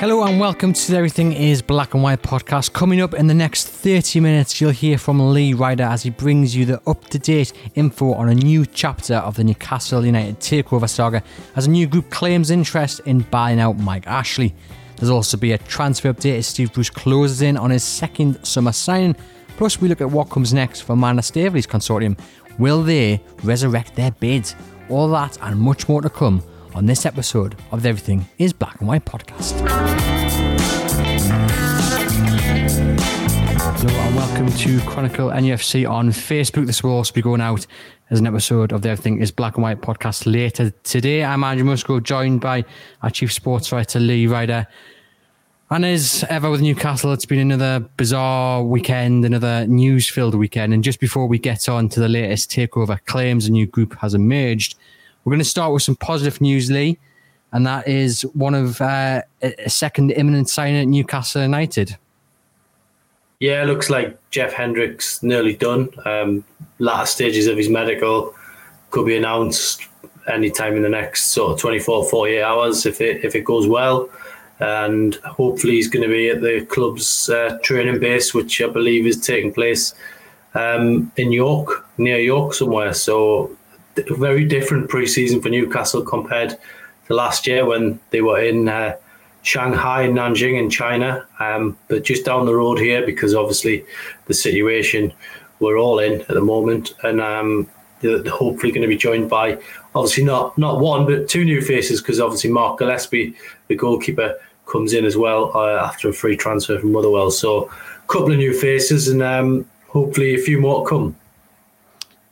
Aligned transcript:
Hello 0.00 0.22
and 0.22 0.40
welcome 0.40 0.72
to 0.72 0.96
Everything 0.96 1.34
is 1.34 1.60
Black 1.60 1.92
and 1.92 2.02
White 2.02 2.22
podcast. 2.22 2.72
Coming 2.72 3.02
up 3.02 3.12
in 3.12 3.26
the 3.26 3.34
next 3.34 3.68
30 3.68 4.20
minutes, 4.20 4.58
you'll 4.58 4.70
hear 4.70 4.96
from 4.96 5.34
Lee 5.34 5.52
Ryder 5.52 5.84
as 5.84 6.02
he 6.02 6.08
brings 6.08 6.56
you 6.56 6.64
the 6.64 6.80
up 6.86 7.04
to 7.08 7.18
date 7.18 7.52
info 7.74 8.14
on 8.14 8.30
a 8.30 8.34
new 8.34 8.64
chapter 8.64 9.16
of 9.16 9.36
the 9.36 9.44
Newcastle 9.44 10.06
United 10.06 10.40
takeover 10.40 10.88
saga 10.88 11.22
as 11.54 11.66
a 11.66 11.70
new 11.70 11.86
group 11.86 12.08
claims 12.08 12.50
interest 12.50 13.00
in 13.00 13.18
buying 13.30 13.60
out 13.60 13.76
Mike 13.76 14.06
Ashley. 14.06 14.54
There's 14.96 15.10
also 15.10 15.36
be 15.36 15.52
a 15.52 15.58
transfer 15.58 16.10
update 16.10 16.38
as 16.38 16.46
Steve 16.46 16.72
Bruce 16.72 16.88
closes 16.88 17.42
in 17.42 17.58
on 17.58 17.68
his 17.68 17.84
second 17.84 18.42
summer 18.42 18.72
signing. 18.72 19.14
Plus, 19.58 19.82
we 19.82 19.88
look 19.88 20.00
at 20.00 20.10
what 20.10 20.30
comes 20.30 20.54
next 20.54 20.80
for 20.80 20.94
Amanda 20.94 21.20
Staveley's 21.20 21.66
consortium. 21.66 22.18
Will 22.58 22.82
they 22.82 23.22
resurrect 23.44 23.96
their 23.96 24.12
bids? 24.12 24.56
All 24.88 25.08
that 25.10 25.36
and 25.42 25.60
much 25.60 25.90
more 25.90 26.00
to 26.00 26.08
come 26.08 26.42
on 26.74 26.86
this 26.86 27.04
episode 27.04 27.56
of 27.72 27.82
the 27.82 27.88
Everything 27.88 28.26
is 28.38 28.52
Black 28.52 28.78
and 28.80 28.88
White 28.88 29.04
podcast. 29.04 29.58
Hello 33.78 34.00
and 34.00 34.16
welcome 34.16 34.52
to 34.52 34.80
Chronicle 34.80 35.30
NUFC 35.30 35.88
on 35.90 36.10
Facebook. 36.10 36.66
This 36.66 36.82
will 36.82 36.92
also 36.92 37.12
be 37.12 37.22
going 37.22 37.40
out 37.40 37.66
as 38.10 38.20
an 38.20 38.26
episode 38.26 38.72
of 38.72 38.82
the 38.82 38.90
Everything 38.90 39.20
is 39.20 39.30
Black 39.30 39.56
and 39.56 39.62
White 39.62 39.80
podcast 39.80 40.30
later 40.30 40.70
today. 40.84 41.24
I'm 41.24 41.42
Andrew 41.42 41.64
Musgrove, 41.64 42.02
joined 42.02 42.40
by 42.40 42.64
our 43.02 43.10
chief 43.10 43.32
sports 43.32 43.72
writer 43.72 43.98
Lee 43.98 44.26
Ryder. 44.26 44.66
And 45.70 45.84
as 45.84 46.24
ever 46.28 46.50
with 46.50 46.60
Newcastle, 46.60 47.12
it's 47.12 47.26
been 47.26 47.38
another 47.38 47.80
bizarre 47.96 48.62
weekend, 48.64 49.24
another 49.24 49.66
news 49.66 50.08
filled 50.08 50.34
weekend. 50.34 50.74
And 50.74 50.82
just 50.82 51.00
before 51.00 51.26
we 51.26 51.38
get 51.38 51.68
on 51.68 51.88
to 51.90 52.00
the 52.00 52.08
latest 52.08 52.50
takeover 52.50 52.98
claims, 53.06 53.46
a 53.46 53.52
new 53.52 53.66
group 53.66 53.96
has 53.98 54.14
emerged. 54.14 54.76
We're 55.24 55.30
going 55.30 55.38
to 55.40 55.44
start 55.44 55.72
with 55.72 55.82
some 55.82 55.96
positive 55.96 56.40
news, 56.40 56.70
Lee, 56.70 56.98
and 57.52 57.66
that 57.66 57.86
is 57.86 58.22
one 58.34 58.54
of 58.54 58.80
uh, 58.80 59.22
a 59.42 59.68
second 59.68 60.12
imminent 60.12 60.48
signing 60.48 60.80
at 60.80 60.88
Newcastle 60.88 61.42
United. 61.42 61.96
Yeah, 63.40 63.64
looks 63.64 63.88
like 63.88 64.18
Jeff 64.30 64.52
Hendrick's 64.52 65.22
nearly 65.22 65.54
done. 65.54 65.88
Um, 66.04 66.44
last 66.78 67.14
stages 67.14 67.46
of 67.46 67.56
his 67.56 67.68
medical 67.68 68.34
could 68.90 69.06
be 69.06 69.16
announced 69.16 69.86
anytime 70.28 70.76
in 70.76 70.82
the 70.82 70.88
next 70.88 71.28
sort 71.28 71.52
of 71.52 71.58
24, 71.60 72.08
48 72.08 72.42
hours 72.42 72.86
if 72.86 73.00
it 73.00 73.24
if 73.24 73.34
it 73.34 73.44
goes 73.44 73.66
well. 73.66 74.08
And 74.58 75.14
hopefully 75.16 75.74
he's 75.74 75.88
going 75.88 76.02
to 76.02 76.14
be 76.14 76.28
at 76.28 76.42
the 76.42 76.66
club's 76.66 77.30
uh, 77.30 77.58
training 77.62 77.98
base, 77.98 78.34
which 78.34 78.60
I 78.60 78.68
believe 78.68 79.06
is 79.06 79.18
taking 79.18 79.54
place 79.54 79.94
um, 80.54 81.10
in 81.16 81.32
York, 81.32 81.86
near 81.96 82.18
York 82.18 82.52
somewhere. 82.52 82.92
So 82.92 83.56
very 84.10 84.44
different 84.44 84.88
pre-season 84.88 85.40
for 85.42 85.48
Newcastle 85.48 86.02
compared 86.02 86.56
to 87.06 87.14
last 87.14 87.46
year 87.46 87.64
when 87.64 87.98
they 88.10 88.20
were 88.20 88.40
in 88.40 88.68
uh, 88.68 88.96
Shanghai 89.42 90.06
Nanjing 90.06 90.58
in 90.58 90.70
China. 90.70 91.26
Um, 91.38 91.76
but 91.88 92.04
just 92.04 92.24
down 92.24 92.46
the 92.46 92.54
road 92.54 92.78
here, 92.78 93.04
because 93.04 93.34
obviously 93.34 93.84
the 94.26 94.34
situation 94.34 95.12
we're 95.58 95.78
all 95.78 95.98
in 95.98 96.20
at 96.22 96.28
the 96.28 96.40
moment, 96.40 96.94
and 97.02 97.20
um, 97.20 97.68
they're 98.00 98.22
hopefully 98.30 98.72
going 98.72 98.82
to 98.82 98.88
be 98.88 98.96
joined 98.96 99.28
by 99.28 99.58
obviously 99.94 100.24
not 100.24 100.56
not 100.56 100.80
one 100.80 101.04
but 101.04 101.28
two 101.28 101.44
new 101.44 101.60
faces, 101.60 102.00
because 102.00 102.20
obviously 102.20 102.50
Mark 102.50 102.78
Gillespie, 102.78 103.34
the 103.68 103.76
goalkeeper, 103.76 104.36
comes 104.66 104.92
in 104.92 105.04
as 105.04 105.16
well 105.16 105.52
uh, 105.54 105.84
after 105.84 106.08
a 106.08 106.12
free 106.12 106.36
transfer 106.36 106.78
from 106.78 106.92
Motherwell. 106.92 107.30
So 107.30 107.64
a 107.64 108.06
couple 108.06 108.32
of 108.32 108.38
new 108.38 108.58
faces, 108.58 109.08
and 109.08 109.22
um, 109.22 109.66
hopefully 109.88 110.34
a 110.34 110.38
few 110.38 110.60
more 110.60 110.84
come. 110.86 111.16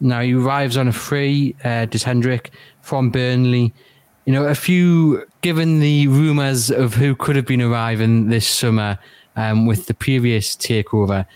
Now 0.01 0.21
he 0.21 0.35
arrives 0.35 0.77
on 0.77 0.89
a 0.89 0.93
free, 0.93 1.55
uh, 1.65 1.87
does 1.87 2.03
Hendrick 2.03 2.53
from 2.83 3.11
Burnley. 3.11 3.73
You 4.25 4.33
know, 4.33 4.45
a 4.45 4.55
few, 4.55 5.27
given 5.41 5.81
the 5.81 6.07
rumours 6.09 6.71
of 6.71 6.95
who 6.95 7.15
could 7.17 7.37
have 7.37 7.47
been 7.47 7.63
arriving 7.63 8.29
this 8.29 8.47
summer 8.47 8.99
um, 9.37 9.67
with 9.67 9.87
the 9.87 9.95
previous 9.95 10.55
takeover, 10.55 11.27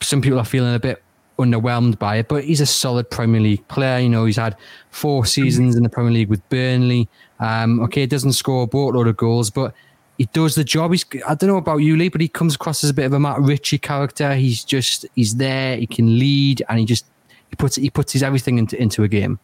some 0.00 0.20
people 0.20 0.38
are 0.38 0.44
feeling 0.44 0.74
a 0.74 0.80
bit 0.80 1.02
underwhelmed 1.38 1.98
by 1.98 2.16
it, 2.16 2.28
but 2.28 2.44
he's 2.44 2.60
a 2.60 2.66
solid 2.66 3.10
Premier 3.10 3.40
League 3.40 3.66
player. 3.68 3.98
You 3.98 4.08
know, 4.08 4.24
he's 4.24 4.36
had 4.36 4.56
four 4.90 5.26
seasons 5.26 5.76
in 5.76 5.82
the 5.82 5.88
Premier 5.88 6.12
League 6.12 6.28
with 6.28 6.46
Burnley. 6.48 7.08
Um, 7.40 7.80
okay, 7.80 8.06
doesn't 8.06 8.32
score 8.32 8.64
a 8.64 8.66
boatload 8.66 9.08
of 9.08 9.16
goals, 9.16 9.50
but 9.50 9.74
he 10.18 10.26
does 10.26 10.54
the 10.54 10.64
job. 10.64 10.92
He's 10.92 11.04
I 11.26 11.34
don't 11.34 11.48
know 11.48 11.56
about 11.56 11.78
you, 11.78 11.96
Lee, 11.96 12.08
but 12.08 12.20
he 12.20 12.28
comes 12.28 12.54
across 12.54 12.84
as 12.84 12.90
a 12.90 12.94
bit 12.94 13.06
of 13.06 13.12
a 13.12 13.20
Matt 13.20 13.40
Ritchie 13.40 13.78
character. 13.78 14.34
He's 14.34 14.64
just 14.64 15.06
he's 15.14 15.36
there, 15.36 15.76
he 15.76 15.86
can 15.86 16.18
lead, 16.18 16.62
and 16.68 16.78
he 16.78 16.84
just 16.84 17.06
he 17.52 17.56
puts 17.56 17.76
he 17.76 17.90
puts 17.90 18.12
his 18.14 18.22
everything 18.22 18.58
into 18.58 18.80
into 18.80 19.02
a 19.02 19.08
game. 19.08 19.38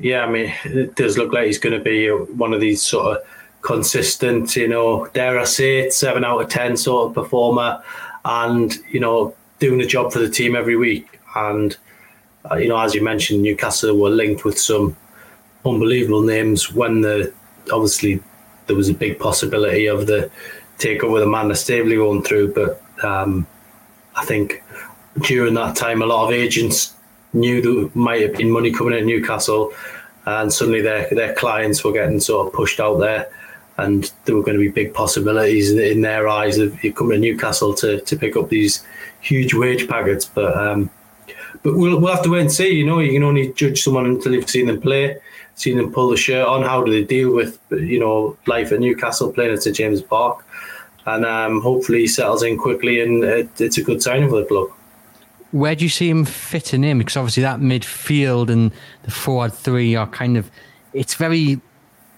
Yeah, 0.00 0.24
I 0.24 0.30
mean, 0.30 0.52
it 0.64 0.96
does 0.96 1.18
look 1.18 1.34
like 1.34 1.46
he's 1.46 1.58
going 1.58 1.76
to 1.76 1.84
be 1.84 2.08
one 2.08 2.54
of 2.54 2.62
these 2.62 2.80
sort 2.80 3.18
of 3.18 3.24
consistent, 3.60 4.56
you 4.56 4.66
know, 4.66 5.06
dare 5.08 5.38
I 5.38 5.44
say 5.44 5.80
it, 5.80 5.92
seven 5.92 6.24
out 6.24 6.40
of 6.40 6.48
ten 6.48 6.78
sort 6.78 7.10
of 7.10 7.14
performer, 7.14 7.82
and 8.24 8.74
you 8.90 9.00
know, 9.00 9.34
doing 9.58 9.78
the 9.78 9.86
job 9.86 10.12
for 10.12 10.18
the 10.18 10.30
team 10.30 10.56
every 10.56 10.76
week. 10.76 11.20
And 11.36 11.76
uh, 12.50 12.54
you 12.56 12.68
know, 12.68 12.80
as 12.80 12.94
you 12.94 13.02
mentioned, 13.02 13.42
Newcastle 13.42 13.98
were 13.98 14.08
linked 14.08 14.46
with 14.46 14.58
some 14.58 14.96
unbelievable 15.66 16.22
names 16.22 16.72
when 16.72 17.02
the 17.02 17.32
obviously 17.70 18.22
there 18.66 18.76
was 18.76 18.88
a 18.88 18.94
big 18.94 19.18
possibility 19.18 19.86
of 19.86 20.06
the 20.06 20.30
takeover 20.78 21.18
the 21.18 21.24
Amanda 21.24 21.54
Staveley 21.54 21.96
going 21.96 22.22
through, 22.22 22.54
but 22.54 22.82
um, 23.04 23.46
I 24.16 24.24
think 24.24 24.62
during 25.20 25.54
that 25.54 25.76
time, 25.76 26.02
a 26.02 26.06
lot 26.06 26.26
of 26.26 26.32
agents 26.32 26.94
knew 27.32 27.62
there 27.62 27.90
might 27.94 28.22
have 28.22 28.34
been 28.34 28.50
money 28.50 28.72
coming 28.72 28.98
in 28.98 29.06
Newcastle, 29.06 29.72
and 30.26 30.52
suddenly 30.52 30.80
their 30.80 31.08
their 31.10 31.34
clients 31.34 31.84
were 31.84 31.92
getting 31.92 32.20
sort 32.20 32.46
of 32.46 32.52
pushed 32.52 32.80
out 32.80 32.98
there, 32.98 33.30
and 33.78 34.10
there 34.24 34.36
were 34.36 34.42
going 34.42 34.56
to 34.56 34.60
be 34.60 34.68
big 34.68 34.94
possibilities 34.94 35.72
in 35.72 36.00
their 36.00 36.28
eyes 36.28 36.58
of 36.58 36.76
coming 36.94 37.12
to 37.12 37.18
Newcastle 37.18 37.74
to, 37.74 38.00
to 38.00 38.16
pick 38.16 38.36
up 38.36 38.48
these 38.48 38.84
huge 39.20 39.54
wage 39.54 39.88
packets. 39.88 40.24
But 40.24 40.56
um, 40.56 40.90
but 41.62 41.76
we'll 41.76 42.00
we'll 42.00 42.14
have 42.14 42.24
to 42.24 42.30
wait 42.30 42.40
and 42.42 42.52
see. 42.52 42.70
You 42.70 42.86
know, 42.86 43.00
you 43.00 43.12
can 43.12 43.22
only 43.22 43.52
judge 43.52 43.82
someone 43.82 44.06
until 44.06 44.32
you've 44.32 44.50
seen 44.50 44.66
them 44.66 44.80
play, 44.80 45.18
seen 45.54 45.76
them 45.76 45.92
pull 45.92 46.10
the 46.10 46.16
shirt 46.16 46.46
on. 46.46 46.62
How 46.62 46.82
do 46.82 46.90
they 46.90 47.04
deal 47.04 47.34
with 47.34 47.58
you 47.70 48.00
know 48.00 48.36
life 48.46 48.72
at 48.72 48.80
Newcastle, 48.80 49.32
playing 49.32 49.52
at 49.52 49.62
St 49.62 49.76
James 49.76 50.02
Park, 50.02 50.44
and 51.06 51.26
um, 51.26 51.60
hopefully 51.60 52.00
he 52.00 52.06
settles 52.06 52.42
in 52.42 52.56
quickly, 52.56 53.00
and 53.00 53.22
it, 53.24 53.60
it's 53.60 53.78
a 53.78 53.82
good 53.82 54.02
signing 54.02 54.30
for 54.30 54.40
the 54.40 54.46
club 54.46 54.70
where 55.52 55.74
do 55.74 55.84
you 55.84 55.90
see 55.90 56.08
him 56.08 56.24
fitting 56.24 56.82
in? 56.82 56.98
Because 56.98 57.16
obviously 57.16 57.42
that 57.42 57.60
midfield 57.60 58.50
and 58.50 58.72
the 59.04 59.10
forward 59.10 59.52
three 59.52 59.94
are 59.94 60.06
kind 60.06 60.36
of, 60.36 60.50
it's 60.94 61.14
very, 61.14 61.60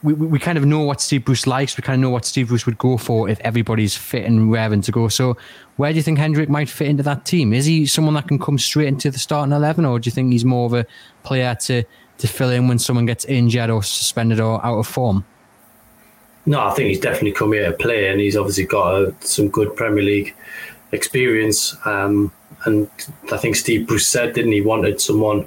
we, 0.05 0.15
we 0.15 0.39
kind 0.39 0.57
of 0.57 0.65
know 0.65 0.81
what 0.81 1.01
Steve 1.01 1.25
Bruce 1.25 1.47
likes. 1.47 1.77
We 1.77 1.83
kind 1.83 1.97
of 1.97 2.01
know 2.01 2.11
what 2.11 2.25
Steve 2.25 2.49
Bruce 2.49 2.65
would 2.65 2.79
go 2.79 2.97
for 2.97 3.29
if 3.29 3.41
everybody's 3.41 3.97
fit 3.97 4.25
and 4.25 4.53
raring 4.53 4.83
to 4.83 4.93
go. 4.93 5.09
So 5.09 5.37
where 5.77 5.91
do 5.93 5.97
you 5.97 6.03
think 6.03 6.19
Hendrick 6.19 6.49
might 6.49 6.69
fit 6.69 6.87
into 6.87 7.03
that 7.03 7.25
team? 7.25 7.53
Is 7.53 7.67
he 7.67 7.87
someone 7.87 8.15
that 8.15 8.29
can 8.29 8.39
come 8.39 8.57
straight 8.57 8.87
into 8.87 9.11
the 9.11 9.19
starting 9.19 9.53
11 9.53 9.85
or 9.85 9.99
do 9.99 10.07
you 10.07 10.13
think 10.13 10.31
he's 10.31 10.45
more 10.45 10.67
of 10.67 10.73
a 10.73 10.87
player 11.25 11.57
to, 11.63 11.83
to 12.19 12.29
fill 12.29 12.51
in 12.51 12.69
when 12.69 12.79
someone 12.79 13.05
gets 13.05 13.25
injured 13.25 13.69
or 13.69 13.83
suspended 13.83 14.39
or 14.39 14.65
out 14.65 14.79
of 14.79 14.87
form? 14.87 15.25
No, 16.47 16.61
I 16.61 16.75
think 16.75 16.91
he's 16.91 17.01
definitely 17.01 17.33
come 17.33 17.53
here 17.53 17.71
to 17.71 17.77
play 17.77 18.11
and 18.11 18.21
he's 18.21 18.37
obviously 18.37 18.67
got 18.67 18.95
a, 18.95 19.15
some 19.21 19.49
good 19.49 19.75
Premier 19.75 20.05
League 20.05 20.35
experience. 20.95 21.77
Um, 21.85 22.33
and 22.65 22.89
I 23.33 23.37
think 23.37 23.57
Steve 23.57 23.87
Bruce 23.87 24.07
said, 24.07 24.35
didn't 24.35 24.53
he, 24.53 24.61
wanted 24.61 25.01
someone 25.01 25.47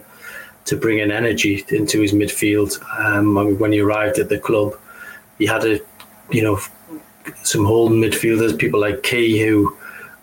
to 0.65 0.75
bring 0.75 0.99
in 0.99 1.11
energy 1.11 1.65
into 1.69 2.01
his 2.01 2.13
midfield. 2.13 2.77
Um, 2.99 3.38
I 3.38 3.44
mean, 3.44 3.59
when 3.59 3.71
he 3.71 3.79
arrived 3.79 4.19
at 4.19 4.29
the 4.29 4.38
club, 4.38 4.73
he 5.38 5.45
had 5.45 5.63
a, 5.65 5.79
you 6.29 6.44
know, 6.44 6.59
some 7.44 7.65
holding 7.65 8.01
midfielders, 8.01 8.57
people 8.57 8.79
like 8.79 9.03
Ki, 9.03 9.39
who 9.39 9.75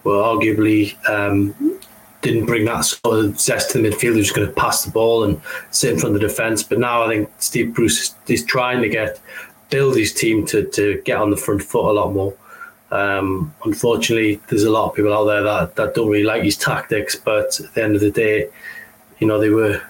were 0.05 0.17
arguably 0.17 0.95
um, 1.09 1.81
didn't 2.21 2.47
bring 2.47 2.65
that 2.67 2.83
sort 2.83 3.25
of 3.25 3.41
zest 3.41 3.71
to 3.71 3.81
the 3.81 3.89
midfield. 3.89 4.13
He 4.13 4.19
was 4.19 4.33
going 4.33 4.47
to 4.47 4.55
pass 4.55 4.85
the 4.85 4.91
ball 4.91 5.25
and 5.25 5.41
sit 5.71 5.93
in 5.93 5.99
front 5.99 6.15
of 6.15 6.21
the 6.21 6.27
defence. 6.27 6.63
But 6.63 6.79
now 6.79 7.05
I 7.05 7.09
think 7.09 7.31
Steve 7.39 7.75
Bruce 7.75 8.15
is 8.29 8.45
trying 8.45 8.83
to 8.83 8.89
get 8.89 9.21
build 9.71 9.97
his 9.97 10.13
team 10.13 10.47
to 10.47 10.65
to 10.67 11.01
get 11.05 11.19
on 11.19 11.31
the 11.31 11.37
front 11.37 11.63
foot 11.63 11.91
a 11.91 11.93
lot 11.93 12.13
more. 12.13 12.35
Um, 12.91 13.55
unfortunately, 13.65 14.41
there's 14.49 14.65
a 14.65 14.71
lot 14.71 14.89
of 14.89 14.95
people 14.95 15.13
out 15.13 15.25
there 15.25 15.43
that, 15.43 15.77
that 15.77 15.95
don't 15.95 16.09
really 16.09 16.25
like 16.25 16.45
his 16.45 16.57
tactics, 16.57 17.17
but 17.17 17.59
at 17.61 17.75
the 17.75 17.83
end 17.83 17.95
of 17.95 18.01
the 18.01 18.11
day, 18.11 18.49
you 19.19 19.27
know, 19.27 19.41
they 19.41 19.51
were 19.51 19.83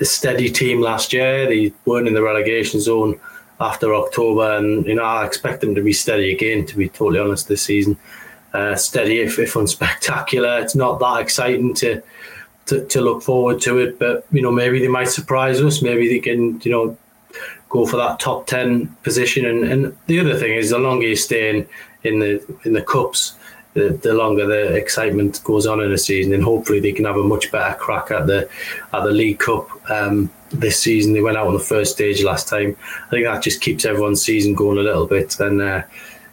a 0.00 0.04
steady 0.04 0.50
team 0.50 0.80
last 0.80 1.12
year. 1.12 1.46
They 1.46 1.72
weren't 1.86 2.08
in 2.08 2.14
the 2.14 2.22
relegation 2.22 2.80
zone 2.80 3.18
after 3.60 3.94
October, 3.94 4.56
and 4.56 4.84
you 4.86 4.94
know 4.94 5.04
I 5.04 5.24
expect 5.24 5.60
them 5.60 5.74
to 5.74 5.82
be 5.82 5.92
steady 5.92 6.32
again. 6.32 6.66
To 6.66 6.76
be 6.76 6.88
totally 6.88 7.20
honest, 7.20 7.48
this 7.48 7.62
season, 7.62 7.96
uh, 8.52 8.74
steady 8.74 9.20
if, 9.20 9.38
if 9.38 9.54
unspectacular. 9.62 10.62
It's 10.62 10.74
not 10.74 10.98
that 11.00 11.20
exciting 11.20 11.74
to, 11.74 12.02
to 12.66 12.84
to 12.86 13.00
look 13.00 13.22
forward 13.22 13.60
to 13.62 13.78
it, 13.78 13.98
but 13.98 14.26
you 14.32 14.42
know 14.42 14.52
maybe 14.52 14.80
they 14.80 14.88
might 14.88 15.08
surprise 15.08 15.60
us. 15.60 15.82
Maybe 15.82 16.08
they 16.08 16.18
can 16.18 16.60
you 16.62 16.72
know 16.72 16.96
go 17.68 17.86
for 17.86 17.96
that 17.96 18.20
top 18.20 18.46
ten 18.46 18.88
position. 19.02 19.46
And, 19.46 19.64
and 19.64 19.96
the 20.06 20.20
other 20.20 20.38
thing 20.38 20.52
is, 20.52 20.70
the 20.70 20.78
longer 20.78 21.06
you 21.06 21.16
in, 21.30 21.66
in 22.04 22.18
the 22.18 22.42
in 22.64 22.72
the 22.72 22.82
cups, 22.82 23.34
the, 23.74 23.90
the 24.02 24.12
longer 24.12 24.46
the 24.46 24.74
excitement 24.74 25.42
goes 25.44 25.66
on 25.66 25.80
in 25.80 25.90
the 25.90 25.98
season, 25.98 26.32
and 26.32 26.42
hopefully 26.42 26.80
they 26.80 26.92
can 26.92 27.04
have 27.04 27.16
a 27.16 27.22
much 27.22 27.50
better 27.50 27.74
crack 27.74 28.10
at 28.10 28.26
the 28.26 28.48
at 28.92 29.04
the 29.04 29.10
League 29.10 29.38
Cup 29.38 29.68
um, 29.90 30.30
this 30.50 30.80
season. 30.80 31.12
They 31.12 31.22
went 31.22 31.36
out 31.36 31.46
on 31.46 31.54
the 31.54 31.60
first 31.60 31.92
stage 31.92 32.22
last 32.22 32.48
time. 32.48 32.76
I 33.06 33.10
think 33.10 33.24
that 33.24 33.42
just 33.42 33.60
keeps 33.60 33.84
everyone's 33.84 34.22
season 34.22 34.54
going 34.54 34.78
a 34.78 34.82
little 34.82 35.06
bit, 35.06 35.38
and 35.40 35.62
uh, 35.62 35.82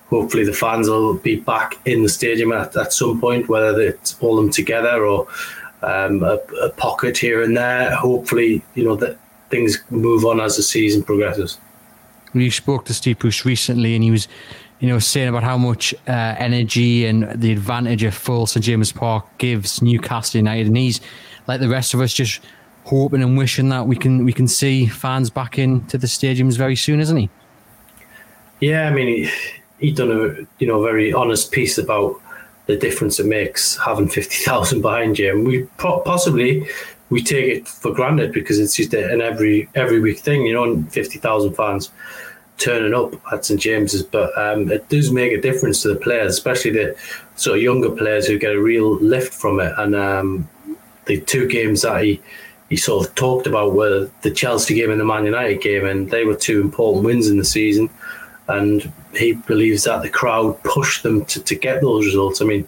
hopefully 0.10 0.46
the 0.46 0.54
fans 0.54 0.90
will 0.90 1.14
be 1.14 1.38
back 1.38 1.80
in 1.86 2.04
the 2.04 2.10
stadium 2.10 2.52
at, 2.52 2.76
at 2.76 2.94
some 2.94 3.20
point, 3.20 3.48
whether 3.48 3.80
it's 3.80 4.18
all 4.22 4.36
them 4.36 4.50
together 4.50 5.06
or 5.06 5.28
um, 5.82 6.24
a, 6.24 6.40
a 6.62 6.70
pocket 6.72 7.18
here 7.18 7.44
and 7.44 7.56
there. 7.56 7.96
Hopefully, 7.96 8.62
you 8.76 8.84
know 8.84 8.96
that 8.96 9.18
things 9.50 9.82
move 9.90 10.26
on 10.26 10.42
as 10.42 10.58
the 10.58 10.64
season 10.64 11.04
progresses. 11.04 11.58
We 12.34 12.50
spoke 12.52 12.86
to 12.86 12.94
Steve 12.94 13.20
Bruce 13.20 13.46
recently, 13.46 13.96
and 13.96 14.04
he 14.04 14.12
was 14.12 14.28
you 14.80 14.88
know, 14.88 15.00
saying 15.00 15.28
about 15.28 15.44
how 15.44 15.58
much 15.58 15.94
uh, 16.08 16.12
energy 16.12 17.06
and 17.06 17.42
the 17.42 17.52
advantage 17.52 18.04
of 18.04 18.14
full 18.14 18.46
St 18.46 18.64
James 18.64 18.92
Park 18.92 19.26
gives 19.38 19.82
Newcastle 19.82 20.38
United, 20.38 20.68
and 20.68 20.78
he's 20.78 21.02
like 21.48 21.60
the 21.60 21.68
rest 21.68 21.94
of 21.94 22.02
us, 22.02 22.14
just 22.14 22.42
hoping 22.86 23.22
and 23.22 23.38
wishing 23.38 23.70
that 23.70 23.86
we 23.86 23.96
can 23.96 24.24
we 24.24 24.34
can 24.34 24.48
see 24.48 24.86
fans 24.88 25.30
back 25.30 25.60
into 25.60 25.98
the 25.98 26.08
stadiums 26.08 26.58
very 26.58 26.76
soon, 26.76 27.00
isn't 27.00 27.18
he? 27.18 27.30
Yeah, 28.62 28.88
I 28.88 28.92
mean, 28.92 29.08
he, 29.26 29.32
he 29.80 29.92
done 29.92 30.12
a 30.12 30.48
you 30.60 30.68
know 30.68 30.82
very 30.82 31.12
honest 31.12 31.52
piece 31.52 31.78
about 31.78 32.20
the 32.68 32.78
difference 32.78 33.20
it 33.20 33.26
makes 33.26 33.78
having 33.78 34.08
fifty 34.08 34.44
thousand 34.44 34.82
behind 34.82 35.20
you, 35.20 35.32
and 35.32 35.46
we 35.46 35.64
possibly 35.78 36.66
we 37.10 37.22
take 37.22 37.46
it 37.46 37.68
for 37.68 37.92
granted 37.92 38.32
because 38.32 38.60
it's 38.60 38.76
just 38.76 38.94
an 38.94 39.20
every 39.20 39.68
every 39.76 40.00
week 40.00 40.20
thing, 40.20 40.46
you 40.46 40.54
know, 40.54 40.82
fifty 40.90 41.20
thousand 41.20 41.54
fans 41.54 41.92
turning 42.60 42.94
up 42.94 43.16
at 43.34 43.46
St 43.46 43.60
James's, 43.60 44.04
but 44.04 44.38
um, 44.38 44.72
it 44.72 44.88
does 44.90 45.12
make 45.12 45.32
a 45.32 45.42
difference 45.42 45.82
to 45.82 45.88
the 45.90 45.96
players, 45.96 46.34
especially 46.34 46.72
the 46.72 46.96
sort 47.36 47.58
of 47.58 47.64
younger 47.64 47.90
players 47.90 48.28
who 48.28 48.38
get 48.38 48.54
a 48.54 48.62
real 48.62 48.96
lift 48.96 49.34
from 49.34 49.60
it. 49.60 49.74
And 49.78 49.96
um, 49.96 50.50
the 51.06 51.22
two 51.22 51.48
games 51.48 51.82
that 51.82 52.04
he 52.04 52.22
he 52.70 52.78
sort 52.78 53.08
of 53.08 53.16
talked 53.16 53.48
about 53.48 53.74
were 53.74 54.10
the 54.22 54.30
Chelsea 54.30 54.76
game 54.76 54.92
and 54.92 55.00
the 55.00 55.06
Man 55.06 55.26
United 55.26 55.62
game, 55.62 55.86
and 55.86 56.10
they 56.12 56.24
were 56.24 56.36
two 56.36 56.62
important 56.62 57.04
wins 57.04 57.28
in 57.28 57.38
the 57.38 57.46
season. 57.46 57.90
And 58.48 58.92
he 59.16 59.34
believes 59.34 59.84
that 59.84 60.04
the 60.04 60.10
crowd 60.10 60.62
pushed 60.64 61.04
them 61.04 61.26
to, 61.26 61.42
to 61.42 61.56
get 61.56 61.82
those 61.82 62.06
results. 62.06 62.42
I 62.42 62.46
mean, 62.46 62.68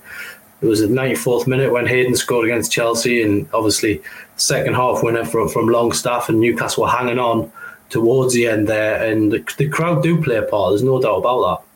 it 0.61 0.65
was 0.65 0.81
the 0.81 0.87
94th 0.87 1.47
minute 1.47 1.71
when 1.71 1.87
Hayden 1.87 2.15
scored 2.15 2.45
against 2.45 2.71
Chelsea, 2.71 3.21
and 3.21 3.47
obviously 3.53 4.01
second 4.37 4.73
half 4.73 5.03
winner 5.03 5.23
from, 5.23 5.49
from 5.49 5.67
Longstaff, 5.67 6.29
and 6.29 6.39
Newcastle 6.39 6.83
were 6.83 6.89
hanging 6.89 7.19
on 7.19 7.51
towards 7.91 8.33
the 8.33 8.47
end 8.47 8.67
there, 8.67 9.05
and 9.05 9.31
the, 9.31 9.45
the 9.57 9.69
crowd 9.69 10.01
do 10.01 10.21
play 10.21 10.37
a 10.37 10.43
part. 10.43 10.71
There's 10.71 10.83
no 10.83 10.99
doubt 10.99 11.17
about 11.17 11.41
that. 11.41 11.67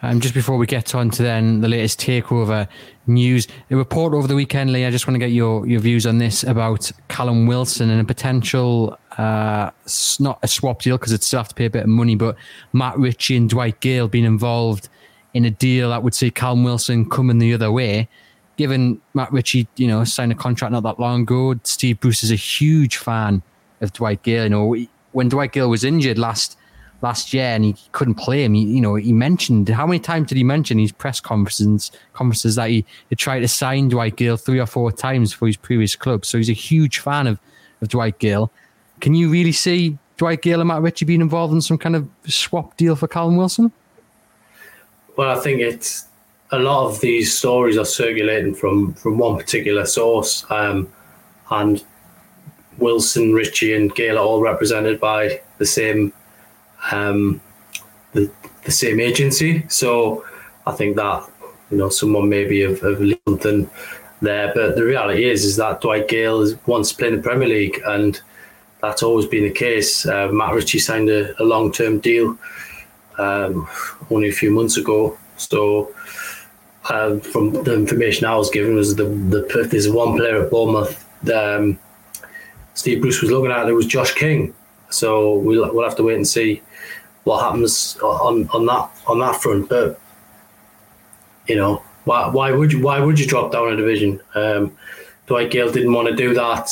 Um, 0.00 0.20
just 0.20 0.34
before 0.34 0.56
we 0.56 0.66
get 0.66 0.94
on 0.94 1.10
to 1.10 1.22
then 1.22 1.60
the 1.60 1.68
latest 1.68 2.00
takeover 2.00 2.68
news, 3.08 3.48
a 3.70 3.76
report 3.76 4.14
over 4.14 4.28
the 4.28 4.36
weekend, 4.36 4.72
Lee. 4.72 4.84
I 4.84 4.90
just 4.90 5.08
want 5.08 5.16
to 5.16 5.18
get 5.18 5.32
your, 5.32 5.66
your 5.66 5.80
views 5.80 6.06
on 6.06 6.18
this 6.18 6.44
about 6.44 6.90
Callum 7.08 7.46
Wilson 7.46 7.90
and 7.90 8.00
a 8.00 8.04
potential, 8.04 8.96
uh, 9.16 9.70
not 10.20 10.38
a 10.42 10.48
swap 10.48 10.82
deal 10.82 10.96
because 10.98 11.12
it 11.12 11.24
still 11.24 11.40
have 11.40 11.48
to 11.48 11.54
pay 11.54 11.64
a 11.64 11.70
bit 11.70 11.82
of 11.82 11.88
money, 11.88 12.14
but 12.14 12.36
Matt 12.72 12.96
Ritchie 12.96 13.36
and 13.36 13.50
Dwight 13.50 13.80
Gayle 13.80 14.06
being 14.06 14.24
involved 14.24 14.88
in 15.34 15.44
a 15.44 15.50
deal 15.50 15.90
that 15.90 16.04
would 16.04 16.14
see 16.14 16.30
Callum 16.30 16.62
Wilson 16.62 17.08
coming 17.10 17.38
the 17.38 17.52
other 17.52 17.72
way. 17.72 18.08
Given 18.56 19.00
Matt 19.14 19.32
Ritchie, 19.32 19.66
you 19.76 19.88
know, 19.88 20.04
signed 20.04 20.30
a 20.30 20.36
contract 20.36 20.72
not 20.72 20.84
that 20.84 21.00
long 21.00 21.22
ago, 21.22 21.56
Steve 21.64 21.98
Bruce 21.98 22.22
is 22.22 22.30
a 22.30 22.36
huge 22.36 22.96
fan 22.96 23.42
of 23.80 23.92
Dwight 23.92 24.22
Gayle. 24.22 24.44
You 24.44 24.50
know, 24.50 24.76
when 25.12 25.28
Dwight 25.28 25.52
Gayle 25.52 25.70
was 25.70 25.84
injured 25.84 26.18
last 26.18 26.56
last 27.00 27.32
year 27.32 27.44
and 27.44 27.64
he 27.64 27.76
couldn't 27.92 28.16
play 28.16 28.44
him, 28.44 28.54
he, 28.54 28.64
you 28.64 28.80
know, 28.80 28.96
he 28.96 29.12
mentioned 29.12 29.68
how 29.68 29.86
many 29.86 30.00
times 30.00 30.28
did 30.28 30.36
he 30.36 30.44
mention 30.44 30.78
his 30.78 30.92
press 30.92 31.20
conferences 31.20 31.92
conferences 32.12 32.56
that 32.56 32.70
he, 32.70 32.84
he 33.08 33.16
tried 33.16 33.40
to 33.40 33.48
sign 33.48 33.88
Dwight 33.88 34.16
Gayle 34.16 34.36
three 34.36 34.58
or 34.58 34.66
four 34.66 34.90
times 34.90 35.32
for 35.32 35.46
his 35.46 35.56
previous 35.56 35.94
club. 35.94 36.24
So 36.24 36.38
he's 36.38 36.50
a 36.50 36.54
huge 36.54 36.98
fan 36.98 37.26
of, 37.26 37.38
of 37.80 37.88
Dwight 37.88 38.18
Gayle. 38.18 38.50
Can 39.00 39.14
you 39.14 39.30
really 39.30 39.52
see 39.52 39.96
Dwight 40.16 40.42
Gayle 40.42 40.60
and 40.60 40.68
Matt 40.68 40.82
Ritchie 40.82 41.04
being 41.04 41.20
involved 41.20 41.54
in 41.54 41.60
some 41.60 41.78
kind 41.78 41.94
of 41.94 42.08
swap 42.26 42.76
deal 42.76 42.96
for 42.96 43.06
Callum 43.06 43.36
Wilson? 43.36 43.70
Well, 45.16 45.36
I 45.36 45.40
think 45.40 45.60
it's 45.60 46.06
a 46.50 46.58
lot 46.58 46.86
of 46.86 47.00
these 47.00 47.36
stories 47.36 47.76
are 47.76 47.84
circulating 47.84 48.54
from 48.54 48.94
from 48.94 49.18
one 49.18 49.36
particular 49.36 49.84
source, 49.84 50.44
um, 50.50 50.92
and 51.50 51.84
Wilson, 52.78 53.32
Ritchie, 53.32 53.74
and 53.74 53.94
Gayle 53.94 54.18
are 54.18 54.24
all 54.24 54.40
represented 54.40 55.00
by 55.00 55.40
the 55.58 55.66
same 55.66 56.12
um, 56.92 57.40
the, 58.12 58.30
the 58.64 58.70
same 58.70 59.00
agency. 59.00 59.64
So 59.68 60.24
I 60.66 60.72
think 60.72 60.96
that 60.96 61.28
you 61.70 61.78
know 61.78 61.88
someone 61.88 62.28
maybe 62.28 62.62
of, 62.62 62.82
of 62.82 63.02
something 63.26 63.70
there, 64.22 64.52
but 64.54 64.76
the 64.76 64.84
reality 64.84 65.28
is 65.28 65.44
is 65.44 65.56
that 65.56 65.80
Dwight 65.80 66.08
Gayle 66.08 66.40
is 66.40 66.56
once 66.66 66.92
playing 66.92 67.16
the 67.16 67.22
Premier 67.22 67.48
League, 67.48 67.80
and 67.86 68.20
that's 68.80 69.02
always 69.02 69.26
been 69.26 69.44
the 69.44 69.50
case. 69.50 70.06
Uh, 70.06 70.28
Matt 70.28 70.54
Ritchie 70.54 70.78
signed 70.78 71.08
a, 71.08 71.40
a 71.42 71.44
long 71.44 71.72
term 71.72 71.98
deal 71.98 72.38
um, 73.18 73.68
only 74.10 74.28
a 74.28 74.32
few 74.32 74.50
months 74.50 74.76
ago, 74.76 75.18
so. 75.36 75.92
Uh, 76.90 77.18
from 77.18 77.50
the 77.64 77.74
information 77.74 78.24
I 78.24 78.34
was 78.34 78.48
given, 78.48 78.74
was 78.74 78.96
the, 78.96 79.04
the 79.04 79.68
there's 79.70 79.90
one 79.90 80.16
player 80.16 80.42
at 80.42 80.50
Bournemouth 80.50 81.04
um, 81.30 81.78
Steve 82.78 83.00
Bruce 83.00 83.20
was 83.20 83.32
looking 83.32 83.50
at 83.50 83.68
it 83.68 83.72
was 83.72 83.86
Josh 83.86 84.14
King. 84.14 84.54
So 84.88 85.34
we'll 85.38 85.74
we'll 85.74 85.84
have 85.84 85.96
to 85.96 86.04
wait 86.04 86.14
and 86.14 86.26
see 86.26 86.62
what 87.24 87.42
happens 87.42 87.98
on, 88.00 88.48
on 88.50 88.66
that 88.66 88.88
on 89.08 89.18
that 89.18 89.42
front. 89.42 89.68
But 89.68 90.00
you 91.48 91.56
know, 91.56 91.82
why 92.04 92.28
why 92.28 92.52
would 92.52 92.72
you 92.72 92.80
why 92.80 93.00
would 93.00 93.18
you 93.18 93.26
drop 93.26 93.50
down 93.50 93.72
a 93.72 93.76
division? 93.76 94.20
Um, 94.36 94.78
Dwight 95.26 95.50
Gayle 95.50 95.72
didn't 95.72 95.92
want 95.92 96.06
to 96.06 96.14
do 96.14 96.32
that 96.34 96.70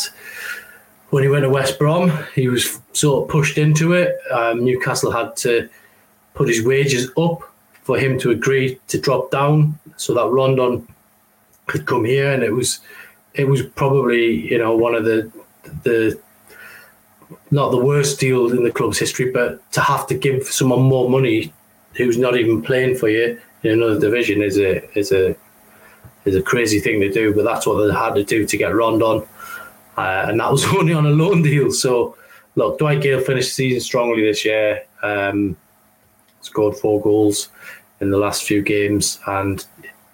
when 1.10 1.24
he 1.24 1.28
went 1.28 1.42
to 1.42 1.50
West 1.50 1.76
Brom. 1.76 2.12
He 2.36 2.46
was 2.46 2.80
sort 2.92 3.24
of 3.24 3.28
pushed 3.28 3.58
into 3.58 3.92
it. 3.92 4.16
Um, 4.30 4.64
Newcastle 4.64 5.10
had 5.10 5.36
to 5.38 5.68
put 6.34 6.46
his 6.46 6.62
wages 6.62 7.10
up 7.18 7.40
for 7.82 7.98
him 7.98 8.16
to 8.20 8.30
agree 8.30 8.78
to 8.86 9.00
drop 9.00 9.32
down, 9.32 9.76
so 9.96 10.14
that 10.14 10.28
Rondon 10.28 10.86
could 11.66 11.84
come 11.84 12.04
here, 12.04 12.30
and 12.30 12.44
it 12.44 12.52
was 12.52 12.78
it 13.34 13.48
was 13.48 13.62
probably 13.62 14.48
you 14.48 14.56
know 14.56 14.76
one 14.76 14.94
of 14.94 15.04
the 15.04 15.32
the 15.82 16.18
not 17.50 17.70
the 17.70 17.76
worst 17.76 18.20
deal 18.20 18.50
in 18.50 18.62
the 18.62 18.70
club's 18.70 18.98
history, 18.98 19.30
but 19.30 19.70
to 19.72 19.80
have 19.80 20.06
to 20.06 20.14
give 20.14 20.44
someone 20.44 20.82
more 20.82 21.08
money 21.08 21.52
who's 21.94 22.18
not 22.18 22.36
even 22.36 22.62
playing 22.62 22.96
for 22.96 23.08
you 23.08 23.40
in 23.62 23.72
another 23.72 23.98
division 23.98 24.42
is 24.42 24.58
a 24.58 24.98
is 24.98 25.12
a 25.12 25.34
is 26.24 26.36
a 26.36 26.42
crazy 26.42 26.80
thing 26.80 27.00
to 27.00 27.10
do. 27.10 27.34
But 27.34 27.44
that's 27.44 27.66
what 27.66 27.84
they 27.86 27.92
had 27.92 28.14
to 28.14 28.24
do 28.24 28.46
to 28.46 28.56
get 28.56 28.74
Rondon, 28.74 29.26
uh, 29.96 30.26
and 30.28 30.40
that 30.40 30.50
was 30.50 30.64
only 30.74 30.92
on 30.92 31.06
a 31.06 31.10
loan 31.10 31.42
deal. 31.42 31.70
So 31.72 32.16
look, 32.54 32.78
Dwight 32.78 33.02
Gayle 33.02 33.20
finished 33.20 33.48
the 33.48 33.54
season 33.54 33.80
strongly 33.80 34.22
this 34.22 34.44
year. 34.44 34.84
Um, 35.02 35.56
scored 36.40 36.76
four 36.76 37.00
goals 37.00 37.48
in 38.00 38.10
the 38.10 38.18
last 38.18 38.44
few 38.44 38.62
games, 38.62 39.18
and 39.26 39.64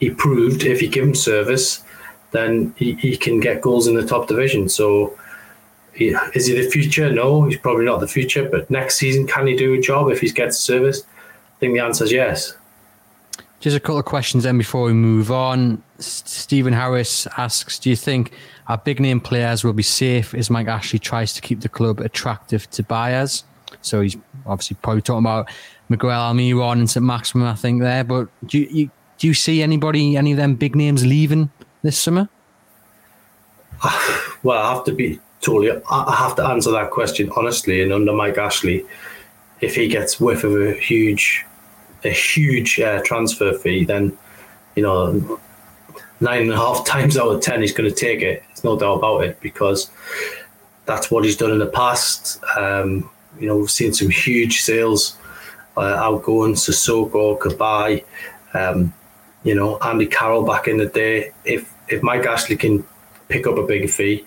he 0.01 0.11
proved 0.11 0.65
if 0.65 0.83
you 0.83 0.89
give 0.89 1.05
him 1.05 1.15
service, 1.15 1.85
then 2.31 2.75
he, 2.77 2.95
he 2.95 3.17
can 3.17 3.41
get 3.41 3.61
goals 3.61 3.87
in 3.87 3.95
the 3.95 4.07
top 4.07 4.29
division. 4.29 4.69
So 4.69 5.17
is 5.95 6.47
he 6.47 6.55
the 6.55 6.69
future? 6.71 7.11
No, 7.11 7.45
he's 7.45 7.59
probably 7.59 7.85
not 7.85 8.01
the 8.01 8.09
future. 8.09 8.49
But 8.49 8.71
next 8.71 8.97
season, 8.97 9.27
can 9.27 9.47
he 9.47 9.57
do 9.57 9.75
a 9.75 9.81
job 9.81 10.11
if 10.11 10.21
he 10.21 10.31
gets 10.31 10.59
service? 10.59 11.03
I 11.03 11.59
think 11.61 11.75
the 11.75 11.81
answer 11.81 12.05
is 12.05 12.13
yes. 12.13 12.57
Just 13.61 13.77
a 13.77 13.81
couple 13.81 13.99
of 13.99 14.05
questions 14.05 14.45
then 14.45 14.59
before 14.59 14.85
we 14.85 14.93
move 14.93 15.31
on. 15.31 15.83
Stephen 15.99 16.73
Harris 16.73 17.29
asks 17.37 17.79
Do 17.79 17.91
you 17.91 17.97
think 17.97 18.33
our 18.67 18.79
big 18.79 18.99
name 18.99 19.21
players 19.21 19.63
will 19.63 19.73
be 19.73 19.85
safe 19.85 20.35
as 20.35 20.51
Mike 20.51 20.67
Ashley 20.67 20.99
tries 20.99 21.33
to 21.35 21.41
keep 21.41 21.61
the 21.61 21.69
club 21.69 22.01
attractive 22.01 22.69
to 22.71 22.83
buyers? 22.83 23.45
So 23.81 24.01
he's 24.01 24.17
obviously 24.47 24.77
probably 24.83 25.03
talking 25.03 25.25
about 25.25 25.49
Miguel 25.89 26.11
Almiron 26.11 26.73
and 26.73 26.91
St 26.91 27.05
Maximin, 27.05 27.47
I 27.47 27.55
think, 27.55 27.83
there. 27.83 28.03
But 28.03 28.29
do 28.47 28.59
you, 28.59 28.69
you, 28.71 28.91
do 29.19 29.27
you 29.29 29.35
see 29.35 29.63
anybody, 29.63 30.17
any 30.17 30.33
of 30.33 30.39
them 30.39 30.57
big 30.57 30.75
names 30.75 31.07
leaving 31.07 31.51
this 31.83 31.99
summer? 31.99 32.29
Well, 34.45 34.61
I 34.61 34.75
have 34.75 34.83
to 34.87 34.93
be 34.93 35.21
totally. 35.43 35.71
I 35.91 36.17
have 36.17 36.35
to 36.37 36.45
answer 36.45 36.71
that 36.73 36.91
question 36.91 37.31
honestly. 37.37 37.83
And 37.83 37.93
under 37.93 38.13
Mike 38.13 38.39
Ashley, 38.39 38.87
if 39.61 39.75
he 39.75 39.89
gets 39.89 40.19
whiff 40.19 40.45
of 40.45 40.61
a 40.61 40.73
huge, 40.73 41.45
a 42.05 42.11
huge 42.11 42.81
uh, 42.81 43.03
transfer 43.05 43.53
fee, 43.53 43.85
then 43.85 44.17
you 44.75 44.83
know 44.83 45.41
nine 46.21 46.43
and 46.43 46.53
a 46.53 46.57
half 46.57 46.85
times 46.95 47.19
out 47.19 47.29
of 47.29 47.41
ten 47.43 47.61
he's 47.61 47.73
going 47.73 47.89
to 47.89 47.95
take 47.95 48.23
it. 48.23 48.43
There's 48.49 48.65
no 48.65 48.79
doubt 48.79 48.99
about 48.99 49.25
it 49.25 49.41
because 49.41 49.91
that's 50.87 51.11
what 51.11 51.25
he's 51.25 51.37
done 51.37 51.51
in 51.51 51.59
the 51.59 51.67
past. 51.67 52.43
Um, 52.57 53.11
you 53.39 53.47
know, 53.47 53.57
we've 53.57 53.71
seen 53.71 53.93
some 53.93 54.11
huge 54.11 54.63
sales 54.63 55.17
uh, 55.77 55.81
outgoing, 55.81 56.55
Sissoko, 56.55 57.39
Cabaye, 57.39 58.05
um, 58.55 58.93
you 59.43 59.55
know, 59.55 59.79
Andy 59.79 60.07
Carroll 60.07 60.45
back 60.45 60.69
in 60.69 60.77
the 60.77 60.87
day. 60.87 61.33
If 61.45 61.73
if 61.89 62.03
Mike 62.03 62.27
Ashley 62.27 62.57
can 62.57 62.85
pick 63.29 63.47
up 63.47 63.57
a 63.57 63.63
big 63.63 63.89
fee, 63.91 64.25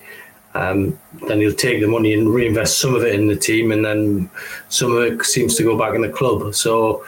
um, 0.56 0.98
then 1.28 1.42
he'll 1.42 1.54
take 1.54 1.82
the 1.82 1.88
money 1.88 2.14
and 2.14 2.34
reinvest 2.34 2.80
some 2.80 2.96
of 2.96 3.04
it 3.04 3.14
in 3.14 3.28
the 3.28 3.36
team, 3.36 3.72
and 3.74 3.84
then 3.84 4.30
some 4.70 4.92
of 4.94 5.04
it 5.04 5.24
seems 5.26 5.56
to 5.56 5.64
go 5.64 5.78
back 5.78 5.94
in 5.96 6.02
the 6.02 6.10
club. 6.10 6.56
So 6.56 7.04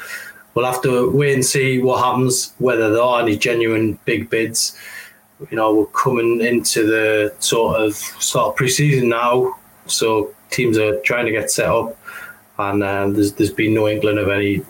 we'll 0.54 0.66
have 0.66 0.82
to 0.82 1.10
wait 1.12 1.34
and 1.34 1.46
see 1.46 1.80
what 1.80 2.04
happens, 2.04 2.54
whether 2.58 2.92
there 2.92 3.02
are 3.02 3.22
any 3.22 3.38
genuine 3.38 3.98
big 4.04 4.30
bids. 4.30 4.78
You 5.50 5.56
know, 5.56 5.74
we're 5.74 5.86
coming 5.86 6.42
into 6.42 6.86
the 6.86 7.34
sort 7.40 7.80
of 7.80 7.96
sort 7.96 8.48
of 8.48 8.56
pre-season 8.58 9.08
now, 9.10 9.56
so 9.86 10.34
teams 10.50 10.78
are 10.78 11.00
trying 11.02 11.26
to 11.26 11.32
get 11.32 11.50
set 11.50 11.70
up, 11.70 11.98
and 12.60 12.84
um, 12.84 13.14
there's 13.14 13.32
there's 13.34 13.52
been 13.52 13.74
no 13.74 13.88
inkling 13.88 14.18
of 14.18 14.28
any, 14.28 14.62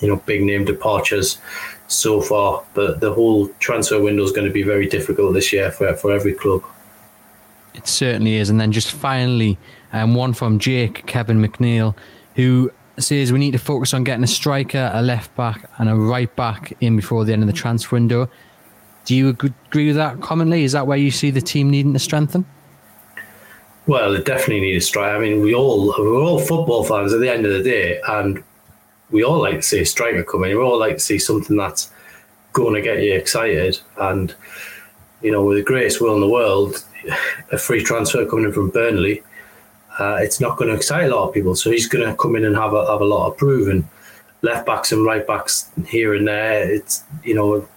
you 0.00 0.08
know, 0.08 0.16
big 0.16 0.42
name 0.42 0.66
departures 0.66 1.38
so 1.86 2.20
far. 2.20 2.62
But 2.74 3.00
the 3.00 3.14
whole 3.14 3.48
transfer 3.60 3.98
window 3.98 4.24
is 4.24 4.32
going 4.32 4.46
to 4.46 4.52
be 4.52 4.62
very 4.62 4.86
difficult 4.86 5.32
this 5.32 5.54
year 5.54 5.70
for 5.70 5.94
for 5.94 6.12
every 6.12 6.34
club. 6.34 6.62
It 7.74 7.86
certainly 7.86 8.36
is. 8.36 8.50
And 8.50 8.60
then 8.60 8.72
just 8.72 8.90
finally, 8.90 9.58
um, 9.92 10.14
one 10.14 10.32
from 10.32 10.58
Jake 10.58 11.06
Kevin 11.06 11.40
McNeil, 11.40 11.94
who 12.34 12.72
says 12.98 13.32
we 13.32 13.38
need 13.38 13.52
to 13.52 13.58
focus 13.58 13.94
on 13.94 14.04
getting 14.04 14.24
a 14.24 14.28
striker, 14.28 14.90
a 14.92 15.02
left 15.02 15.34
back, 15.36 15.70
and 15.78 15.88
a 15.88 15.94
right 15.94 16.34
back 16.36 16.76
in 16.80 16.96
before 16.96 17.24
the 17.24 17.32
end 17.32 17.42
of 17.42 17.46
the 17.46 17.52
transfer 17.52 17.96
window. 17.96 18.28
Do 19.04 19.14
you 19.14 19.28
agree 19.30 19.86
with 19.86 19.96
that 19.96 20.20
commonly? 20.20 20.64
Is 20.64 20.72
that 20.72 20.86
where 20.86 20.98
you 20.98 21.10
see 21.10 21.30
the 21.30 21.40
team 21.40 21.70
needing 21.70 21.92
to 21.94 21.98
strengthen? 21.98 22.44
Well, 23.86 24.14
it 24.14 24.24
definitely 24.24 24.60
need 24.60 24.76
a 24.76 24.80
striker. 24.80 25.16
I 25.16 25.18
mean, 25.18 25.40
we 25.40 25.54
all 25.54 25.86
we're 25.98 26.22
all 26.22 26.38
football 26.38 26.84
fans 26.84 27.12
at 27.12 27.20
the 27.20 27.30
end 27.30 27.46
of 27.46 27.52
the 27.52 27.62
day, 27.62 28.00
and 28.06 28.42
we 29.10 29.24
all 29.24 29.40
like 29.40 29.56
to 29.56 29.62
see 29.62 29.80
a 29.80 29.86
striker 29.86 30.22
come 30.22 30.44
in. 30.44 30.50
We 30.50 30.62
all 30.62 30.78
like 30.78 30.94
to 30.94 31.00
see 31.00 31.18
something 31.18 31.56
that's 31.56 31.90
going 32.52 32.74
to 32.74 32.82
get 32.82 33.02
you 33.02 33.14
excited. 33.14 33.80
And 33.96 34.34
you 35.22 35.32
know, 35.32 35.44
with 35.44 35.56
the 35.56 35.64
greatest 35.64 36.00
will 36.00 36.14
in 36.14 36.20
the 36.20 36.28
world, 36.28 36.84
a 37.52 37.58
free 37.58 37.82
transfer 37.82 38.26
coming 38.26 38.46
in 38.46 38.52
from 38.52 38.70
Burnley, 38.70 39.22
uh, 39.98 40.18
it's 40.20 40.40
not 40.40 40.56
going 40.56 40.70
to 40.70 40.76
excite 40.76 41.10
a 41.10 41.14
lot 41.14 41.28
of 41.28 41.34
people. 41.34 41.54
So 41.54 41.70
he's 41.70 41.86
going 41.86 42.08
to 42.08 42.14
come 42.16 42.36
in 42.36 42.44
and 42.44 42.56
have 42.56 42.72
a 42.74 42.86
have 42.86 43.00
a 43.00 43.04
lot 43.04 43.28
of 43.28 43.36
proven 43.36 43.88
left 44.42 44.66
backs 44.66 44.92
and 44.92 45.04
right 45.04 45.26
backs 45.26 45.70
here 45.86 46.14
and 46.14 46.26
there. 46.26 46.70
It's 46.72 47.04
you 47.24 47.34
know, 47.34 47.68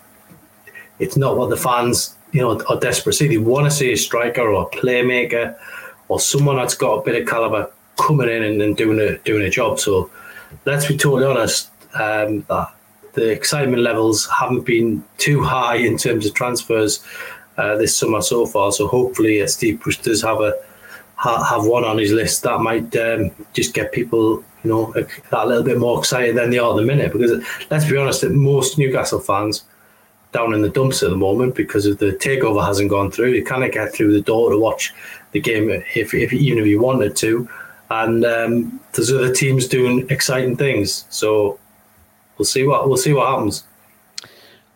it's 0.99 1.17
not 1.17 1.37
what 1.37 1.49
the 1.49 1.57
fans 1.57 2.15
you 2.31 2.41
know 2.41 2.59
are 2.69 2.79
desperate 2.79 3.13
to 3.13 3.17
see. 3.17 3.27
They 3.27 3.37
want 3.37 3.65
to 3.65 3.71
see 3.71 3.91
a 3.91 3.97
striker 3.97 4.41
or 4.41 4.63
a 4.63 4.77
playmaker 4.77 5.57
or 6.07 6.19
someone 6.19 6.57
that's 6.57 6.75
got 6.75 6.99
a 6.99 7.01
bit 7.03 7.21
of 7.21 7.27
caliber 7.27 7.71
coming 7.97 8.29
in 8.29 8.43
and, 8.43 8.61
and 8.61 8.77
doing 8.77 8.99
a 8.99 9.17
doing 9.19 9.43
a 9.45 9.49
job. 9.49 9.79
So 9.79 10.09
let's 10.65 10.87
be 10.87 10.97
totally 10.97 11.25
honest. 11.25 11.69
Um, 11.93 12.45
the 13.13 13.29
excitement 13.29 13.83
levels 13.83 14.27
haven't 14.39 14.65
been 14.65 15.03
too 15.17 15.43
high 15.43 15.75
in 15.75 15.97
terms 15.97 16.25
of 16.25 16.33
transfers 16.33 17.03
uh, 17.57 17.75
this 17.77 17.95
summer 17.95 18.21
so 18.21 18.45
far. 18.45 18.71
So 18.71 18.87
hopefully, 18.87 19.41
uh, 19.41 19.47
Steve 19.47 19.81
Bruce 19.81 19.97
does 19.97 20.21
have 20.21 20.41
a 20.41 20.53
ha, 21.15 21.43
have 21.43 21.65
one 21.65 21.83
on 21.83 21.97
his 21.97 22.11
list 22.11 22.43
that 22.43 22.59
might 22.59 22.95
um, 22.95 23.31
just 23.53 23.73
get 23.73 23.91
people, 23.91 24.43
you 24.63 24.69
know, 24.69 24.93
a, 24.95 25.05
a, 25.35 25.45
little 25.45 25.63
bit 25.63 25.77
more 25.77 25.99
excited 25.99 26.35
than 26.35 26.49
they 26.49 26.59
are 26.59 26.71
at 26.71 26.75
the 26.75 26.83
minute. 26.83 27.13
Because 27.13 27.43
let's 27.69 27.89
be 27.89 27.97
honest, 27.97 28.23
most 28.25 28.77
Newcastle 28.77 29.19
fans 29.19 29.63
down 30.31 30.53
in 30.53 30.61
the 30.61 30.69
dumps 30.69 31.03
at 31.03 31.11
the 31.11 31.15
moment 31.15 31.55
because 31.55 31.85
of 31.85 31.99
the 31.99 32.11
takeover 32.13 32.65
hasn't 32.65 32.89
gone 32.89 33.11
through. 33.11 33.31
You 33.31 33.45
can't 33.45 33.71
get 33.71 33.93
through 33.93 34.13
the 34.13 34.21
door 34.21 34.49
to 34.49 34.57
watch 34.57 34.93
the 35.31 35.39
game 35.39 35.69
if, 35.69 36.13
if 36.13 36.33
even 36.33 36.59
if 36.59 36.67
you 36.67 36.81
wanted 36.81 37.15
to. 37.17 37.47
And 37.89 38.25
um, 38.25 38.79
there's 38.93 39.11
other 39.11 39.33
teams 39.33 39.67
doing 39.67 40.07
exciting 40.09 40.57
things. 40.57 41.05
So 41.09 41.59
we'll 42.37 42.45
see 42.45 42.65
what 42.65 42.87
we'll 42.87 42.97
see 42.97 43.13
what 43.13 43.29
happens. 43.29 43.63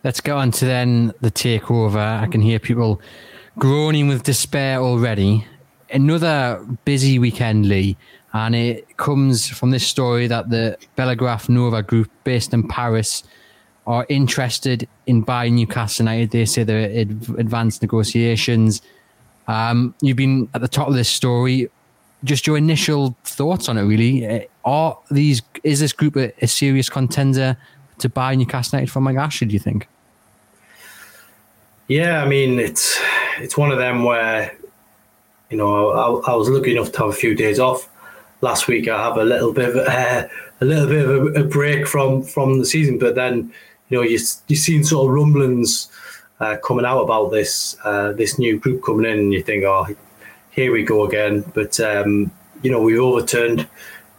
Let's 0.04 0.20
go 0.20 0.38
on 0.38 0.52
to 0.52 0.64
then 0.64 1.12
the 1.20 1.30
takeover. 1.30 2.22
I 2.22 2.28
can 2.28 2.40
hear 2.40 2.60
people 2.60 3.00
groaning 3.58 4.06
with 4.06 4.22
despair 4.22 4.78
already. 4.78 5.44
Another 5.90 6.64
busy 6.84 7.18
weekend, 7.18 7.68
Lee, 7.68 7.96
and 8.32 8.54
it 8.54 8.96
comes 8.96 9.48
from 9.48 9.72
this 9.72 9.84
story 9.84 10.28
that 10.28 10.50
the 10.50 10.78
Bellagraph 10.96 11.48
Nova 11.48 11.82
group 11.82 12.12
based 12.22 12.54
in 12.54 12.68
Paris 12.68 13.24
are 13.88 14.06
interested 14.08 14.86
in 15.06 15.22
buying 15.22 15.56
Newcastle 15.56 16.04
United. 16.04 16.30
They 16.30 16.44
say 16.44 16.62
they're 16.62 16.90
in 16.90 17.20
advanced 17.36 17.82
negotiations. 17.82 18.82
Um, 19.48 19.96
you've 20.00 20.16
been 20.16 20.48
at 20.54 20.60
the 20.60 20.68
top 20.68 20.86
of 20.86 20.94
this 20.94 21.08
story. 21.08 21.68
Just 22.22 22.46
your 22.46 22.56
initial 22.56 23.16
thoughts 23.24 23.68
on 23.68 23.78
it, 23.78 23.82
really. 23.82 24.46
Are 24.64 24.96
these 25.10 25.42
is 25.64 25.80
this 25.80 25.92
group 25.92 26.16
a, 26.16 26.32
a 26.40 26.46
serious 26.46 26.88
contender 26.88 27.56
to 28.00 28.08
buy 28.08 28.34
Newcastle 28.34 28.78
United 28.78 28.92
from 28.92 29.06
Ashley? 29.08 29.46
Do 29.46 29.52
you 29.52 29.58
think? 29.58 29.88
Yeah, 31.88 32.22
I 32.22 32.28
mean 32.28 32.58
it's 32.58 33.00
it's 33.38 33.56
one 33.56 33.72
of 33.72 33.78
them 33.78 34.04
where 34.04 34.54
you 35.50 35.56
know 35.56 35.90
I, 35.90 36.32
I 36.32 36.34
was 36.34 36.48
lucky 36.48 36.72
enough 36.72 36.92
to 36.92 36.98
have 36.98 37.08
a 37.08 37.12
few 37.12 37.34
days 37.34 37.58
off 37.58 37.88
last 38.40 38.68
week. 38.68 38.88
I 38.88 39.04
have 39.04 39.16
a 39.16 39.24
little 39.24 39.52
bit 39.52 39.70
of 39.70 39.76
a 39.76 40.64
little 40.64 40.86
bit 40.86 41.08
of 41.08 41.10
a, 41.10 41.40
a, 41.40 41.44
break 41.44 41.86
from 41.86 42.22
from 42.22 42.58
the 42.58 42.66
season, 42.66 42.98
but 42.98 43.14
then 43.14 43.52
you 43.88 43.96
know 43.96 44.02
you 44.02 44.18
you've 44.48 44.58
seen 44.58 44.84
sort 44.84 45.08
of 45.08 45.14
rumblings 45.14 45.90
uh, 46.40 46.56
coming 46.62 46.84
out 46.84 47.02
about 47.02 47.30
this 47.30 47.76
uh, 47.84 48.12
this 48.12 48.38
new 48.38 48.58
group 48.58 48.82
coming 48.84 49.10
in, 49.10 49.18
and 49.18 49.32
you 49.32 49.42
think, 49.42 49.64
oh, 49.64 49.86
here 50.50 50.72
we 50.72 50.82
go 50.82 51.06
again. 51.06 51.44
But 51.54 51.80
um, 51.80 52.30
you 52.62 52.70
know 52.70 52.82
we've 52.82 53.00
overturned 53.00 53.66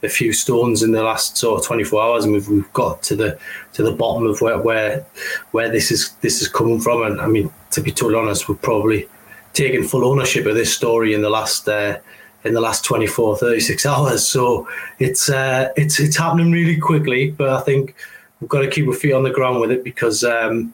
a 0.03 0.09
few 0.09 0.33
stones 0.33 0.83
in 0.83 0.91
the 0.91 1.03
last 1.03 1.37
sort 1.37 1.59
of 1.59 1.65
24 1.65 2.01
hours, 2.01 2.23
and 2.23 2.33
we've, 2.33 2.47
we've 2.47 2.73
got 2.73 3.01
to 3.03 3.15
the 3.15 3.39
to 3.73 3.83
the 3.83 3.91
bottom 3.91 4.25
of 4.25 4.41
where 4.41 4.57
where 4.57 5.05
where 5.51 5.69
this 5.69 5.91
is 5.91 6.11
this 6.21 6.41
is 6.41 6.47
coming 6.47 6.79
from. 6.79 7.03
And 7.03 7.21
I 7.21 7.27
mean, 7.27 7.51
to 7.71 7.81
be 7.81 7.91
totally 7.91 8.19
honest, 8.19 8.47
we've 8.47 8.61
probably 8.61 9.07
taken 9.53 9.83
full 9.83 10.05
ownership 10.05 10.45
of 10.45 10.55
this 10.55 10.73
story 10.73 11.13
in 11.13 11.21
the 11.21 11.29
last 11.29 11.67
uh, 11.67 11.97
in 12.43 12.53
the 12.53 12.61
last 12.61 12.85
24, 12.85 13.37
36 13.37 13.85
hours. 13.85 14.27
So 14.27 14.67
it's 14.99 15.29
uh, 15.29 15.71
it's 15.75 15.99
it's 15.99 16.17
happening 16.17 16.51
really 16.51 16.77
quickly, 16.77 17.31
but 17.31 17.49
I 17.49 17.61
think 17.61 17.95
we've 18.39 18.49
got 18.49 18.61
to 18.61 18.69
keep 18.69 18.87
our 18.87 18.93
feet 18.93 19.13
on 19.13 19.23
the 19.23 19.31
ground 19.31 19.59
with 19.59 19.71
it 19.71 19.83
because 19.83 20.23
um, 20.23 20.73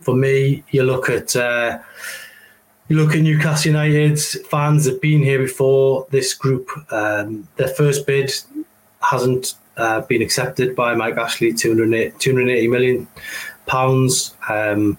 for 0.00 0.14
me, 0.14 0.64
you 0.70 0.82
look 0.82 1.08
at. 1.08 1.34
Uh, 1.34 1.78
you 2.88 2.96
look 2.96 3.16
at 3.16 3.22
Newcastle 3.22 3.72
United 3.72 4.16
fans 4.46 4.86
have 4.86 5.00
been 5.00 5.20
here 5.20 5.40
before. 5.40 6.06
This 6.10 6.34
group, 6.34 6.70
um, 6.92 7.48
their 7.56 7.66
first 7.66 8.06
bid 8.06 8.32
hasn't 9.10 9.54
uh, 9.76 10.00
been 10.02 10.22
accepted 10.22 10.74
by 10.74 10.94
Mike 10.94 11.16
Ashley, 11.16 11.52
280, 11.52 12.18
280 12.18 12.68
million 12.68 13.06
pounds. 13.66 14.34
Um, 14.48 14.98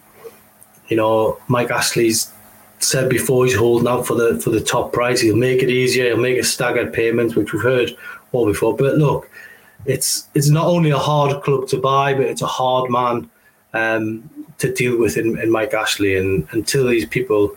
you 0.87 0.97
know, 0.97 1.39
Mike 1.47 1.71
Ashley's 1.71 2.31
said 2.79 3.09
before 3.09 3.45
he's 3.45 3.55
holding 3.55 3.87
out 3.87 4.05
for 4.05 4.15
the 4.15 4.39
for 4.39 4.49
the 4.51 4.61
top 4.61 4.93
price. 4.93 5.21
He'll 5.21 5.35
make 5.35 5.63
it 5.63 5.69
easier. 5.69 6.05
He'll 6.05 6.17
make 6.17 6.37
a 6.37 6.43
staggered 6.43 6.93
payment, 6.93 7.35
which 7.35 7.53
we've 7.53 7.61
heard 7.61 7.97
all 8.31 8.45
before. 8.45 8.75
But 8.75 8.97
look, 8.97 9.29
it's 9.85 10.27
it's 10.33 10.49
not 10.49 10.67
only 10.67 10.91
a 10.91 10.97
hard 10.97 11.41
club 11.43 11.67
to 11.69 11.77
buy, 11.77 12.13
but 12.13 12.25
it's 12.25 12.41
a 12.41 12.47
hard 12.47 12.89
man 12.89 13.29
um, 13.73 14.29
to 14.59 14.73
deal 14.73 14.99
with 14.99 15.17
in, 15.17 15.37
in, 15.39 15.51
Mike 15.51 15.73
Ashley. 15.73 16.17
And 16.17 16.47
until 16.51 16.87
these 16.87 17.05
people 17.05 17.55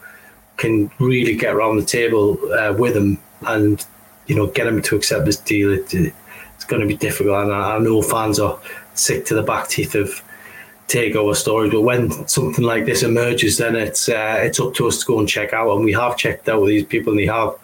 can 0.57 0.91
really 0.99 1.37
get 1.37 1.55
around 1.55 1.77
the 1.77 1.85
table 1.85 2.39
uh, 2.53 2.75
with 2.77 2.97
him 2.97 3.19
and 3.47 3.85
you 4.27 4.35
know 4.35 4.47
get 4.47 4.67
him 4.67 4.83
to 4.83 4.97
accept 4.97 5.27
this 5.27 5.37
deal, 5.37 5.73
it, 5.73 6.15
going 6.65 6.83
to 6.83 6.89
be 6.89 6.97
difficult. 6.97 7.45
And 7.45 7.53
I, 7.53 7.77
I 7.77 7.79
know 7.79 8.03
fans 8.03 8.39
are 8.39 8.59
sick 8.95 9.25
to 9.27 9.35
the 9.35 9.43
back 9.43 9.69
teeth 9.69 9.95
of 9.95 10.23
takeover 10.89 11.37
stories, 11.37 11.73
but 11.73 11.83
when 11.83 12.27
something 12.27 12.65
like 12.65 12.85
this 12.85 13.03
emerges, 13.03 13.59
then 13.59 13.77
it's 13.77 14.09
uh, 14.09 14.39
it's 14.41 14.61
up 14.61 14.75
to 14.75 14.89
us 14.89 14.99
to 14.99 15.07
go 15.07 15.19
and 15.19 15.29
check 15.29 15.53
out. 15.53 15.75
And 15.75 15.85
we 15.85 15.93
have 15.93 16.17
checked 16.17 16.49
out 16.49 16.61
with 16.61 16.71
these 16.71 16.85
people, 16.85 17.13
and 17.13 17.21
they 17.21 17.27
have, 17.27 17.55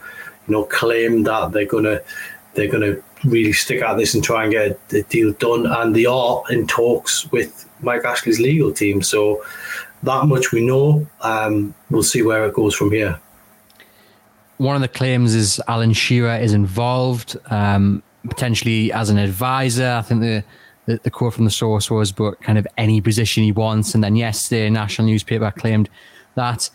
you 0.47 0.53
know, 0.53 0.65
claimed 0.65 1.27
that 1.27 1.53
they're 1.53 1.67
gonna 1.67 2.01
they're 2.55 2.71
gonna 2.71 2.97
really 3.25 3.53
stick 3.53 3.83
at 3.83 3.97
this 3.97 4.15
and 4.15 4.23
try 4.23 4.45
and 4.45 4.53
get 4.53 4.79
a 4.93 5.03
deal 5.03 5.33
done. 5.33 5.67
And 5.67 5.95
they 5.95 6.07
are 6.07 6.43
in 6.51 6.67
talks 6.67 7.31
with 7.33 7.69
Mike 7.81 8.05
Ashley's 8.05 8.41
legal 8.41 8.73
team, 8.73 9.03
so 9.03 9.45
that 10.05 10.27
much 10.27 10.53
we 10.53 10.65
know. 10.65 11.07
Um, 11.21 11.75
we'll 11.91 12.03
see 12.03 12.23
where 12.23 12.47
it 12.47 12.55
goes 12.55 12.75
from 12.75 12.93
here. 12.93 13.21
One 14.59 14.77
of 14.77 14.83
the 14.83 14.89
claims 14.89 15.35
is 15.35 15.61
Alan 15.69 15.93
Shearer 15.93 16.37
is 16.37 16.55
involved. 16.55 17.37
Um, 17.51 18.03
potentially 18.29 18.93
as 18.93 19.11
an 19.11 19.19
advisor. 19.19 19.97
I 19.99 20.03
think 20.03 20.21
the, 20.21 20.45
the, 20.87 21.01
the 21.03 21.11
quote 21.11 21.35
from 21.35 21.45
the 21.45 21.51
source 21.51 21.91
was, 21.91 22.13
but 22.13 22.41
kind 22.41 22.59
of 22.59 22.67
any 22.77 23.01
position 23.01 23.43
he 23.43 23.53
wants. 23.53 23.95
And 23.95 24.03
then 24.03 24.17
yesterday, 24.17 24.67
a 24.67 24.71
national 24.71 25.09
newspaper 25.09 25.51
claimed 25.51 25.89
that 26.35 26.71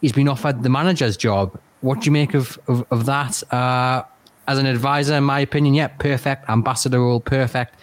he's 0.00 0.12
been 0.12 0.28
offered 0.28 0.62
the 0.62 0.68
manager's 0.68 1.16
job. 1.16 1.58
What 1.80 2.00
do 2.00 2.06
you 2.06 2.12
make 2.12 2.34
of, 2.34 2.58
of, 2.68 2.86
of 2.90 3.06
that? 3.06 3.42
Uh, 3.52 4.02
as 4.48 4.58
an 4.58 4.66
advisor, 4.66 5.14
in 5.14 5.24
my 5.24 5.40
opinion, 5.40 5.74
yeah, 5.74 5.88
perfect. 5.88 6.48
Ambassador 6.48 7.00
role, 7.00 7.20
perfect. 7.20 7.74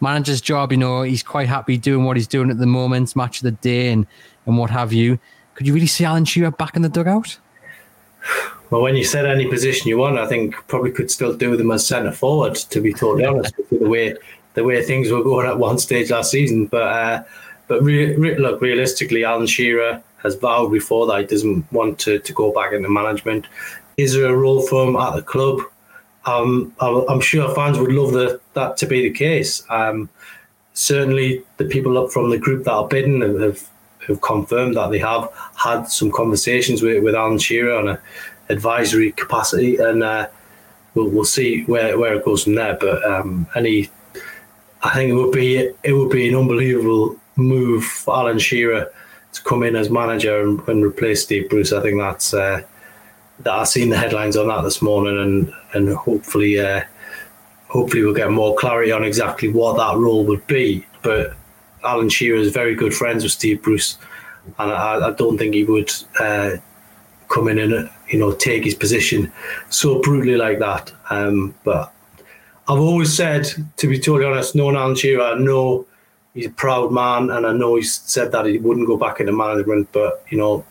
Manager's 0.00 0.40
job, 0.40 0.72
you 0.72 0.78
know, 0.78 1.02
he's 1.02 1.22
quite 1.22 1.48
happy 1.48 1.78
doing 1.78 2.04
what 2.04 2.16
he's 2.16 2.26
doing 2.26 2.50
at 2.50 2.58
the 2.58 2.66
moment, 2.66 3.14
match 3.14 3.38
of 3.38 3.44
the 3.44 3.52
day 3.52 3.90
and, 3.90 4.06
and 4.46 4.58
what 4.58 4.70
have 4.70 4.92
you. 4.92 5.18
Could 5.54 5.66
you 5.66 5.74
really 5.74 5.86
see 5.86 6.04
Alan 6.04 6.24
Shearer 6.24 6.50
back 6.50 6.74
in 6.74 6.82
the 6.82 6.88
dugout? 6.88 7.38
Well, 8.72 8.80
when 8.80 8.96
you 8.96 9.04
said 9.04 9.26
any 9.26 9.46
position 9.46 9.88
you 9.88 9.98
want, 9.98 10.18
I 10.18 10.26
think 10.26 10.54
probably 10.66 10.92
could 10.92 11.10
still 11.10 11.34
do 11.34 11.58
them 11.58 11.70
as 11.70 11.86
centre 11.86 12.10
forward. 12.10 12.54
To 12.54 12.80
be 12.80 12.94
totally 12.94 13.26
honest, 13.26 13.54
with 13.58 13.80
the 13.80 13.86
way 13.86 14.16
the 14.54 14.64
way 14.64 14.82
things 14.82 15.10
were 15.10 15.22
going 15.22 15.46
at 15.46 15.58
one 15.58 15.76
stage 15.76 16.10
last 16.10 16.30
season. 16.30 16.68
But 16.68 16.82
uh, 16.82 17.24
but 17.68 17.82
re- 17.82 18.16
re- 18.16 18.38
look, 18.38 18.62
realistically, 18.62 19.24
Alan 19.24 19.46
Shearer 19.46 20.02
has 20.22 20.36
vowed 20.36 20.72
before 20.72 21.06
that 21.08 21.20
he 21.20 21.26
doesn't 21.26 21.70
want 21.70 21.98
to, 21.98 22.18
to 22.18 22.32
go 22.32 22.50
back 22.50 22.72
into 22.72 22.88
management. 22.88 23.44
Is 23.98 24.14
there 24.14 24.32
a 24.32 24.34
role 24.34 24.66
for 24.66 24.88
him 24.88 24.96
at 24.96 25.16
the 25.16 25.22
club? 25.22 25.60
Um, 26.24 26.74
I'm 26.80 27.20
sure 27.20 27.54
fans 27.54 27.78
would 27.78 27.92
love 27.92 28.12
the, 28.12 28.40
that 28.54 28.78
to 28.78 28.86
be 28.86 29.02
the 29.02 29.10
case. 29.10 29.62
Um, 29.68 30.08
certainly, 30.72 31.44
the 31.58 31.66
people 31.66 31.98
up 31.98 32.10
from 32.10 32.30
the 32.30 32.38
group 32.38 32.64
that 32.64 32.72
are 32.72 32.88
bidding 32.88 33.20
have, 33.20 33.68
have 34.08 34.20
confirmed 34.20 34.76
that 34.76 34.90
they 34.90 34.98
have 34.98 35.30
had 35.56 35.84
some 35.84 36.10
conversations 36.10 36.82
with, 36.82 37.02
with 37.02 37.14
Alan 37.14 37.38
Shearer 37.38 37.74
on 37.74 37.88
a 37.88 38.00
advisory 38.48 39.12
capacity, 39.12 39.76
and 39.76 40.02
uh, 40.02 40.28
we'll, 40.94 41.08
we'll 41.08 41.24
see 41.24 41.62
where, 41.64 41.98
where 41.98 42.14
it 42.14 42.24
goes 42.24 42.44
from 42.44 42.54
there. 42.54 42.76
But 42.78 43.04
um, 43.04 43.46
any, 43.54 43.90
I 44.82 44.94
think 44.94 45.10
it 45.10 45.14
would 45.14 45.32
be 45.32 45.70
it 45.82 45.92
would 45.92 46.10
be 46.10 46.28
an 46.28 46.36
unbelievable 46.36 47.16
move 47.36 47.84
for 47.84 48.14
Alan 48.14 48.38
Shearer 48.38 48.92
to 49.32 49.42
come 49.42 49.62
in 49.62 49.76
as 49.76 49.90
manager 49.90 50.42
and, 50.42 50.60
and 50.68 50.84
replace 50.84 51.22
Steve 51.22 51.48
Bruce. 51.48 51.72
I 51.72 51.80
think 51.80 51.98
that's 51.98 52.34
uh, 52.34 52.62
that 53.40 53.52
I've 53.52 53.68
seen 53.68 53.88
the 53.88 53.96
headlines 53.96 54.36
on 54.36 54.48
that 54.48 54.62
this 54.62 54.82
morning, 54.82 55.18
and 55.18 55.52
and 55.74 55.96
hopefully 55.96 56.60
uh, 56.60 56.82
hopefully 57.68 58.04
we'll 58.04 58.14
get 58.14 58.30
more 58.30 58.54
clarity 58.56 58.92
on 58.92 59.04
exactly 59.04 59.48
what 59.48 59.76
that 59.76 59.98
role 59.98 60.24
would 60.26 60.46
be. 60.46 60.86
But 61.02 61.34
Alan 61.84 62.08
Shearer 62.08 62.38
is 62.38 62.52
very 62.52 62.74
good 62.74 62.94
friends 62.94 63.22
with 63.22 63.32
Steve 63.32 63.62
Bruce, 63.62 63.98
and 64.58 64.72
I, 64.72 65.08
I 65.08 65.10
don't 65.12 65.38
think 65.38 65.54
he 65.54 65.64
would 65.64 65.90
uh, 66.18 66.56
come 67.28 67.48
in 67.48 67.58
and 67.58 67.90
you 68.08 68.18
know 68.18 68.32
take 68.32 68.64
his 68.64 68.74
position 68.74 69.32
so 69.70 70.00
brutally 70.00 70.36
like 70.36 70.58
that. 70.58 70.92
Um, 71.10 71.54
but 71.64 71.92
I've 72.68 72.78
always 72.78 73.14
said, 73.14 73.48
to 73.78 73.88
be 73.88 73.98
totally 73.98 74.30
honest, 74.30 74.54
knowing 74.54 74.76
Alan 74.76 74.94
Shearer, 74.94 75.22
I 75.22 75.38
know 75.38 75.86
he's 76.34 76.46
a 76.46 76.50
proud 76.50 76.92
man, 76.92 77.30
and 77.30 77.46
I 77.46 77.52
know 77.52 77.76
he 77.76 77.82
said 77.82 78.32
that 78.32 78.46
he 78.46 78.58
wouldn't 78.58 78.86
go 78.86 78.96
back 78.96 79.20
into 79.20 79.32
management. 79.32 79.90
But 79.92 80.24
you 80.30 80.38
know, 80.38 80.64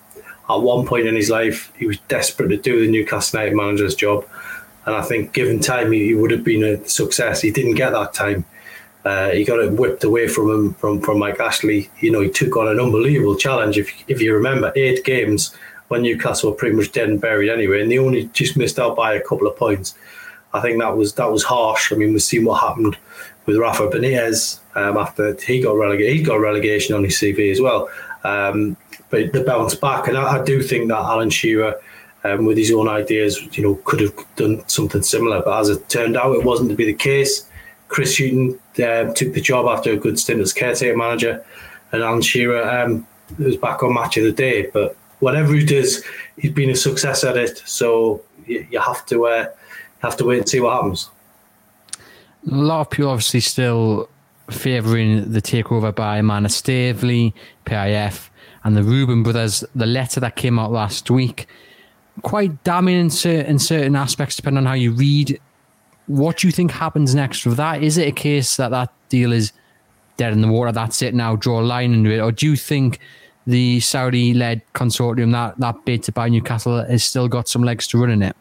at 0.49 0.61
one 0.61 0.85
point 0.85 1.07
in 1.07 1.15
his 1.15 1.29
life, 1.29 1.71
he 1.77 1.85
was 1.85 1.97
desperate 2.07 2.49
to 2.49 2.57
do 2.57 2.85
the 2.85 2.91
Newcastle 2.91 3.39
United 3.39 3.55
manager's 3.55 3.95
job, 3.95 4.25
and 4.85 4.95
I 4.95 5.01
think 5.01 5.33
given 5.33 5.59
time, 5.59 5.91
he, 5.91 6.05
he 6.05 6.15
would 6.15 6.31
have 6.31 6.43
been 6.43 6.63
a 6.63 6.87
success. 6.87 7.41
He 7.41 7.51
didn't 7.51 7.75
get 7.75 7.91
that 7.91 8.13
time. 8.13 8.45
Uh, 9.03 9.31
he 9.31 9.43
got 9.43 9.59
it 9.59 9.73
whipped 9.73 10.03
away 10.03 10.27
from 10.27 10.49
him 10.49 10.73
from, 10.75 11.01
from 11.01 11.19
Mike 11.19 11.39
Ashley. 11.39 11.89
You 11.99 12.11
know, 12.11 12.21
he 12.21 12.29
took 12.29 12.55
on 12.55 12.67
an 12.67 12.79
unbelievable 12.79 13.35
challenge. 13.35 13.77
If 13.77 13.91
if 14.07 14.21
you 14.21 14.33
remember, 14.33 14.71
eight 14.75 15.03
games 15.03 15.55
when 15.87 16.03
Newcastle 16.03 16.51
were 16.51 16.55
pretty 16.55 16.75
much 16.75 16.91
dead 16.91 17.09
and 17.09 17.19
buried 17.19 17.49
anyway, 17.49 17.81
and 17.81 17.91
they 17.91 17.97
only 17.97 18.25
just 18.27 18.55
missed 18.55 18.79
out 18.79 18.95
by 18.95 19.13
a 19.13 19.21
couple 19.21 19.47
of 19.47 19.57
points. 19.57 19.95
I 20.53 20.61
think 20.61 20.79
that 20.79 20.95
was 20.95 21.13
that 21.15 21.31
was 21.31 21.43
harsh. 21.43 21.91
I 21.91 21.95
mean, 21.95 22.13
we've 22.13 22.21
seen 22.21 22.45
what 22.45 22.61
happened 22.61 22.97
with 23.45 23.57
Rafa 23.57 23.87
Benitez 23.87 24.59
um, 24.75 24.97
after 24.97 25.35
he 25.35 25.61
got 25.61 25.75
relegated. 25.75 26.15
He 26.15 26.23
got 26.23 26.35
relegation 26.35 26.95
on 26.95 27.03
his 27.03 27.15
CV 27.15 27.51
as 27.51 27.59
well. 27.59 27.89
Um, 28.23 28.77
but 29.09 29.33
the 29.33 29.43
bounce 29.43 29.75
back, 29.75 30.07
and 30.07 30.17
I, 30.17 30.39
I, 30.39 30.43
do 30.43 30.61
think 30.61 30.87
that 30.89 30.97
Alan 30.97 31.29
Shearer, 31.29 31.75
um, 32.23 32.45
with 32.45 32.57
his 32.57 32.71
own 32.71 32.87
ideas, 32.87 33.41
you 33.57 33.63
know, 33.63 33.75
could 33.83 33.99
have 33.99 34.13
done 34.35 34.63
something 34.67 35.01
similar. 35.01 35.41
But 35.41 35.59
as 35.59 35.69
it 35.69 35.89
turned 35.89 36.15
out, 36.15 36.35
it 36.35 36.45
wasn't 36.45 36.69
to 36.69 36.75
be 36.75 36.85
the 36.85 36.93
case. 36.93 37.47
Chris 37.91 38.17
Hughton 38.17 38.57
uh, 38.81 39.13
took 39.13 39.33
the 39.33 39.41
job 39.41 39.67
after 39.67 39.91
a 39.91 39.97
good 39.97 40.17
stint 40.17 40.39
as 40.39 40.53
caretaker 40.53 40.95
manager, 40.95 41.45
and 41.91 42.01
Alan 42.01 42.21
Shearer 42.21 42.63
um, 42.63 43.05
was 43.37 43.57
back 43.57 43.83
on 43.83 43.93
match 43.93 44.15
of 44.15 44.23
the 44.23 44.31
day. 44.31 44.67
But 44.73 44.95
whatever 45.19 45.53
he 45.53 45.65
does, 45.65 46.01
he's 46.37 46.53
been 46.53 46.69
a 46.69 46.75
success 46.75 47.25
at 47.25 47.35
it. 47.35 47.61
So 47.65 48.23
you, 48.47 48.65
you 48.71 48.79
have 48.79 49.05
to 49.07 49.27
uh, 49.27 49.49
have 49.99 50.15
to 50.17 50.25
wait 50.25 50.39
and 50.39 50.49
see 50.49 50.61
what 50.61 50.73
happens. 50.73 51.09
A 52.49 52.55
lot 52.55 52.81
of 52.81 52.89
people 52.89 53.11
obviously 53.11 53.41
still 53.41 54.09
favouring 54.49 55.31
the 55.31 55.41
takeover 55.41 55.93
by 55.93 56.17
Amanda 56.17 56.49
Staveley, 56.49 57.35
PIF, 57.65 58.29
and 58.63 58.75
the 58.75 58.83
Reuben 58.83 59.21
brothers. 59.21 59.65
The 59.75 59.85
letter 59.85 60.21
that 60.21 60.37
came 60.37 60.57
out 60.57 60.71
last 60.71 61.11
week, 61.11 61.45
quite 62.21 62.63
damning 62.63 62.97
in 62.97 63.09
certain, 63.09 63.45
in 63.47 63.59
certain 63.59 63.97
aspects, 63.97 64.37
depending 64.37 64.59
on 64.59 64.65
how 64.65 64.75
you 64.75 64.91
read. 64.91 65.41
What 66.11 66.37
do 66.37 66.47
you 66.47 66.51
think 66.51 66.71
happens 66.71 67.15
next 67.15 67.45
with 67.45 67.57
that? 67.57 67.81
Is 67.81 67.97
it 67.97 68.07
a 68.07 68.11
case 68.11 68.57
that 68.57 68.71
that 68.71 68.91
deal 69.09 69.31
is 69.31 69.53
dead 70.17 70.33
in 70.33 70.41
the 70.41 70.47
water? 70.47 70.71
That's 70.71 71.01
it 71.01 71.13
now. 71.13 71.35
Draw 71.35 71.61
a 71.61 71.63
line 71.63 71.93
into 71.93 72.11
it, 72.11 72.19
or 72.19 72.31
do 72.31 72.45
you 72.45 72.55
think? 72.55 72.99
the 73.47 73.79
Saudi 73.79 74.33
led 74.33 74.61
consortium, 74.73 75.31
that, 75.31 75.57
that 75.59 75.83
bid 75.85 76.03
to 76.03 76.11
buy 76.11 76.29
Newcastle, 76.29 76.83
has 76.83 77.03
still 77.03 77.27
got 77.27 77.47
some 77.47 77.63
legs 77.63 77.87
to 77.87 77.97
run 77.97 78.11
in 78.11 78.21
it? 78.21 78.35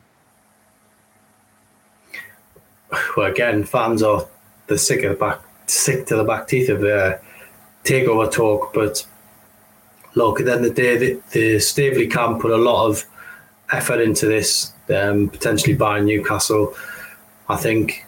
Well, 3.16 3.30
again, 3.30 3.64
fans 3.64 4.02
are 4.02 4.26
the 4.66 4.76
sick 4.76 5.02
of 5.04 5.12
the 5.12 5.16
back, 5.16 5.40
sick 5.66 6.06
to 6.06 6.16
the 6.16 6.24
back 6.24 6.48
teeth 6.48 6.68
of 6.68 6.82
uh, 6.82 7.18
takeover 7.84 8.30
talk. 8.30 8.74
But 8.74 9.06
look, 10.14 10.40
at 10.40 10.46
the 10.46 10.52
end 10.52 10.66
of 10.66 10.74
the 10.74 10.82
day, 10.82 10.96
the, 10.96 11.20
the 11.30 11.60
Staveley 11.60 12.08
camp 12.08 12.42
put 12.42 12.50
a 12.50 12.56
lot 12.56 12.86
of 12.86 13.04
effort 13.72 14.00
into 14.00 14.26
this, 14.26 14.72
um, 14.94 15.28
potentially 15.28 15.74
buying 15.74 16.04
Newcastle. 16.04 16.74
I 17.50 17.56
think 17.56 18.06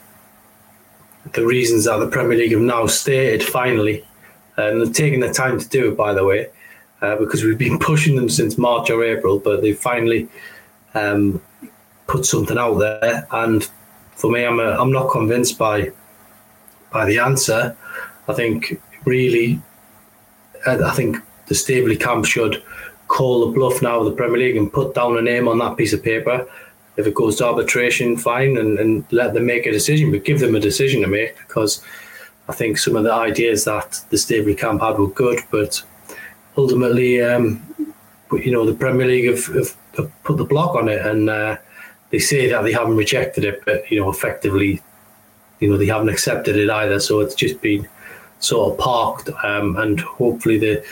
the 1.33 1.44
reasons 1.44 1.85
that 1.85 1.98
the 1.98 2.07
Premier 2.07 2.38
League 2.38 2.52
have 2.52 2.61
now 2.61 2.87
stated 2.87 3.42
finally, 3.42 4.05
and 4.57 4.81
they've 4.81 4.92
taken 4.92 5.20
the 5.20 5.33
time 5.33 5.59
to 5.59 5.68
do 5.68 5.90
it, 5.90 5.96
by 5.96 6.14
the 6.14 6.24
way, 6.24 6.48
uh, 7.00 7.16
because 7.16 7.42
we've 7.42 7.59
been 7.59 7.78
pushing 7.90 8.16
them 8.16 8.28
since 8.28 8.57
March 8.57 8.90
or 8.90 9.05
April, 9.05 9.38
but 9.38 9.62
they 9.62 9.72
finally 9.72 10.28
um, 10.94 11.42
put 12.07 12.24
something 12.24 12.59
out 12.59 12.78
there. 12.78 13.26
And 13.33 13.68
for 14.14 14.31
me, 14.31 14.44
I'm 14.44 14.61
a, 14.61 14.81
I'm 14.81 14.92
not 14.92 15.11
convinced 15.11 15.59
by 15.59 15.90
by 16.92 17.07
the 17.07 17.18
answer. 17.18 17.76
I 18.28 18.35
think 18.35 18.81
really, 19.05 19.61
uh, 20.66 20.85
I 20.85 20.92
think 20.92 21.16
the 21.46 21.55
Staveley 21.55 21.96
camp 21.96 22.26
should 22.26 22.62
call 23.09 23.46
the 23.46 23.52
bluff 23.52 23.83
now 23.83 23.98
of 23.98 24.05
the 24.05 24.12
Premier 24.12 24.38
League 24.38 24.57
and 24.57 24.72
put 24.72 24.94
down 24.94 25.18
a 25.18 25.22
name 25.22 25.48
on 25.48 25.59
that 25.59 25.76
piece 25.76 25.92
of 25.92 26.02
paper. 26.02 26.46
If 26.96 27.07
it 27.07 27.14
goes 27.14 27.37
to 27.37 27.46
arbitration, 27.46 28.16
fine, 28.16 28.59
and, 28.59 28.78
and 28.78 29.05
let 29.11 29.33
them 29.35 29.46
make 29.46 29.66
a 29.66 29.72
decision, 29.72 30.11
but 30.11 30.24
give 30.24 30.40
them 30.40 30.55
a 30.55 30.61
decision 30.61 31.00
to 31.02 31.09
make 31.09 31.37
because 31.38 31.83
I 32.48 32.52
think 32.52 32.78
some 32.78 32.96
of 32.96 33.05
the 33.05 33.12
ideas 33.12 33.64
that 33.64 34.00
the 34.11 34.18
Staveley 34.18 34.55
camp 34.55 34.83
had 34.83 34.98
were 34.98 35.09
good, 35.09 35.40
but 35.50 35.83
ultimately, 36.57 37.22
um, 37.22 37.62
you 38.33 38.50
know, 38.50 38.66
the 38.66 38.74
Premier 38.74 39.07
League 39.07 39.28
have, 39.28 39.46
have, 39.55 39.76
have, 39.96 40.22
put 40.24 40.37
the 40.37 40.44
block 40.44 40.74
on 40.74 40.88
it, 40.88 41.05
and 41.05 41.31
uh, 41.31 41.57
they 42.11 42.18
say 42.18 42.48
that 42.48 42.62
they 42.62 42.72
haven't 42.72 42.96
rejected 42.96 43.44
it, 43.44 43.62
but 43.64 43.90
you 43.90 44.00
know, 44.00 44.11
effectively, 44.11 44.83
you 45.61 45.70
know, 45.70 45.76
they 45.76 45.87
haven't 45.87 46.09
accepted 46.09 46.57
it 46.57 46.68
either. 46.68 47.00
So 47.00 47.20
it's 47.20 47.35
just 47.35 47.61
been 47.61 47.88
sort 48.40 48.72
of 48.72 48.78
parked, 48.78 49.31
um, 49.44 49.76
and 49.76 50.00
hopefully, 50.00 50.59
the 50.59 50.85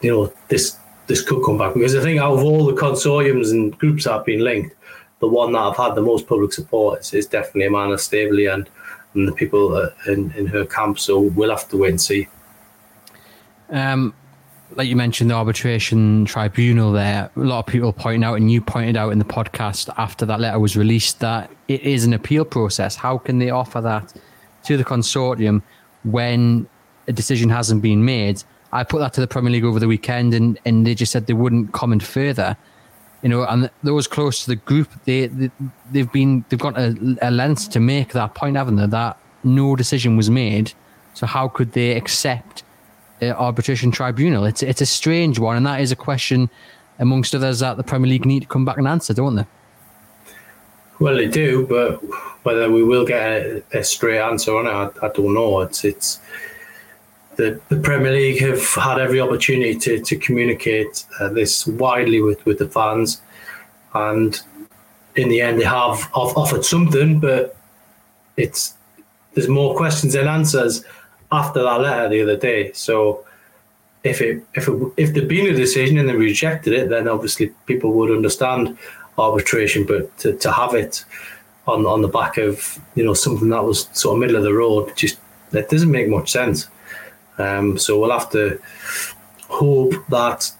you 0.00 0.10
know, 0.10 0.32
this 0.48 0.78
this 1.08 1.22
could 1.22 1.44
come 1.44 1.58
back 1.58 1.74
because 1.74 1.96
I 1.96 2.00
think 2.00 2.20
out 2.20 2.34
of 2.34 2.44
all 2.44 2.64
the 2.64 2.80
consortiums 2.80 3.50
and 3.50 3.76
groups 3.78 4.04
that 4.04 4.12
have 4.12 4.24
been 4.24 4.40
linked, 4.40 4.74
the 5.22 5.28
one 5.28 5.52
that 5.52 5.60
I've 5.60 5.76
had 5.76 5.94
the 5.94 6.02
most 6.02 6.26
public 6.26 6.52
support 6.52 7.00
is, 7.00 7.14
is 7.14 7.26
definitely 7.26 7.66
Amanda 7.66 7.96
Staveley 7.96 8.52
and 8.52 8.68
and 9.14 9.28
the 9.28 9.32
people 9.32 9.90
in 10.08 10.32
in 10.32 10.46
her 10.48 10.66
camp. 10.66 10.98
So 10.98 11.20
we'll 11.20 11.50
have 11.50 11.68
to 11.68 11.76
wait 11.76 11.90
and 11.90 12.00
see. 12.00 12.28
Um, 13.70 14.14
like 14.74 14.88
you 14.88 14.96
mentioned, 14.96 15.30
the 15.30 15.34
arbitration 15.34 16.24
tribunal 16.24 16.92
there, 16.92 17.30
a 17.36 17.40
lot 17.40 17.60
of 17.60 17.66
people 17.66 17.92
pointing 17.92 18.24
out, 18.24 18.34
and 18.34 18.50
you 18.50 18.60
pointed 18.60 18.96
out 18.96 19.12
in 19.12 19.18
the 19.18 19.24
podcast 19.24 19.94
after 19.96 20.26
that 20.26 20.40
letter 20.40 20.58
was 20.58 20.76
released, 20.76 21.20
that 21.20 21.50
it 21.68 21.82
is 21.82 22.04
an 22.04 22.14
appeal 22.14 22.44
process. 22.44 22.96
How 22.96 23.16
can 23.16 23.38
they 23.38 23.50
offer 23.50 23.80
that 23.80 24.12
to 24.64 24.76
the 24.76 24.84
consortium 24.84 25.62
when 26.02 26.66
a 27.06 27.12
decision 27.12 27.48
hasn't 27.48 27.80
been 27.80 28.04
made? 28.04 28.42
I 28.72 28.82
put 28.82 28.98
that 29.00 29.12
to 29.14 29.20
the 29.20 29.26
Premier 29.28 29.52
League 29.52 29.64
over 29.64 29.78
the 29.78 29.88
weekend, 29.88 30.34
and, 30.34 30.58
and 30.64 30.84
they 30.86 30.94
just 30.94 31.12
said 31.12 31.26
they 31.26 31.34
wouldn't 31.34 31.72
comment 31.72 32.02
further. 32.02 32.56
You 33.22 33.28
know, 33.28 33.44
and 33.44 33.70
those 33.82 34.08
close 34.08 34.44
to 34.44 34.50
the 34.50 34.56
group, 34.56 34.88
they, 35.04 35.28
they 35.28 35.50
they've 35.92 36.10
been 36.10 36.44
they've 36.48 36.58
got 36.58 36.76
a, 36.76 36.96
a 37.22 37.30
length 37.30 37.70
to 37.70 37.80
make 37.80 38.12
that 38.12 38.34
point, 38.34 38.56
haven't 38.56 38.76
they? 38.76 38.86
That 38.86 39.16
no 39.44 39.76
decision 39.76 40.16
was 40.16 40.28
made. 40.28 40.72
So 41.14 41.26
how 41.26 41.48
could 41.48 41.72
they 41.72 41.92
accept? 41.96 42.64
uh, 43.22 43.26
arbitration 43.26 43.90
tribunal. 43.90 44.44
It's 44.44 44.62
it's 44.62 44.80
a 44.80 44.86
strange 44.86 45.38
one, 45.38 45.56
and 45.56 45.66
that 45.66 45.80
is 45.80 45.92
a 45.92 45.96
question 45.96 46.50
amongst 46.98 47.34
others 47.34 47.60
that 47.60 47.76
the 47.76 47.82
Premier 47.82 48.10
League 48.10 48.26
need 48.26 48.40
to 48.40 48.46
come 48.46 48.64
back 48.64 48.76
and 48.76 48.86
answer, 48.86 49.14
don't 49.14 49.36
they? 49.36 49.46
Well, 50.98 51.16
they 51.16 51.28
do, 51.28 51.66
but 51.66 51.96
whether 52.44 52.70
we 52.70 52.82
will 52.82 53.06
get 53.06 53.22
a, 53.22 53.62
a 53.72 53.84
straight 53.84 54.20
answer 54.20 54.56
on 54.56 54.66
it, 54.66 54.70
I, 54.70 55.06
I, 55.06 55.08
don't 55.10 55.34
know. 55.34 55.60
It's 55.60 55.84
it's 55.84 56.20
the, 57.42 57.60
the 57.68 57.80
Premier 57.80 58.12
League 58.12 58.40
have 58.40 58.64
had 58.74 58.98
every 58.98 59.20
opportunity 59.20 59.76
to, 59.78 60.00
to 60.00 60.16
communicate 60.16 61.04
uh, 61.18 61.28
this 61.28 61.66
widely 61.66 62.20
with, 62.20 62.44
with 62.46 62.58
the 62.58 62.68
fans, 62.68 63.20
and 63.94 64.40
in 65.16 65.28
the 65.28 65.40
end, 65.40 65.60
they 65.60 65.64
have 65.64 66.08
offered 66.14 66.64
something, 66.64 67.20
but 67.20 67.56
it's 68.36 68.74
there's 69.34 69.48
more 69.48 69.74
questions 69.76 70.12
than 70.12 70.26
answers 70.26 70.84
after 71.30 71.62
that 71.62 71.80
letter 71.80 72.08
the 72.08 72.22
other 72.22 72.36
day. 72.36 72.72
So 72.72 73.24
if 74.04 74.20
it 74.20 74.42
if 74.54 74.68
it 74.68 74.92
if 74.96 75.12
there'd 75.12 75.28
been 75.28 75.54
a 75.54 75.56
decision 75.56 75.98
and 75.98 76.08
they 76.08 76.14
rejected 76.14 76.72
it, 76.72 76.88
then 76.88 77.08
obviously 77.08 77.52
people 77.66 77.92
would 77.92 78.10
understand 78.10 78.78
arbitration, 79.18 79.84
but 79.84 80.16
to, 80.18 80.36
to 80.36 80.52
have 80.52 80.74
it 80.74 81.04
on 81.66 81.86
on 81.86 82.02
the 82.02 82.08
back 82.08 82.38
of 82.38 82.78
you 82.94 83.04
know 83.04 83.14
something 83.14 83.50
that 83.50 83.64
was 83.64 83.88
sort 83.92 84.14
of 84.14 84.20
middle 84.20 84.36
of 84.36 84.44
the 84.44 84.54
road, 84.54 84.96
just 84.96 85.18
that 85.50 85.68
doesn't 85.68 85.90
make 85.90 86.08
much 86.08 86.30
sense. 86.30 86.68
Um, 87.38 87.78
so 87.78 87.98
we'll 87.98 88.10
have 88.10 88.30
to 88.30 88.60
hope 89.48 89.94
that 90.08 90.50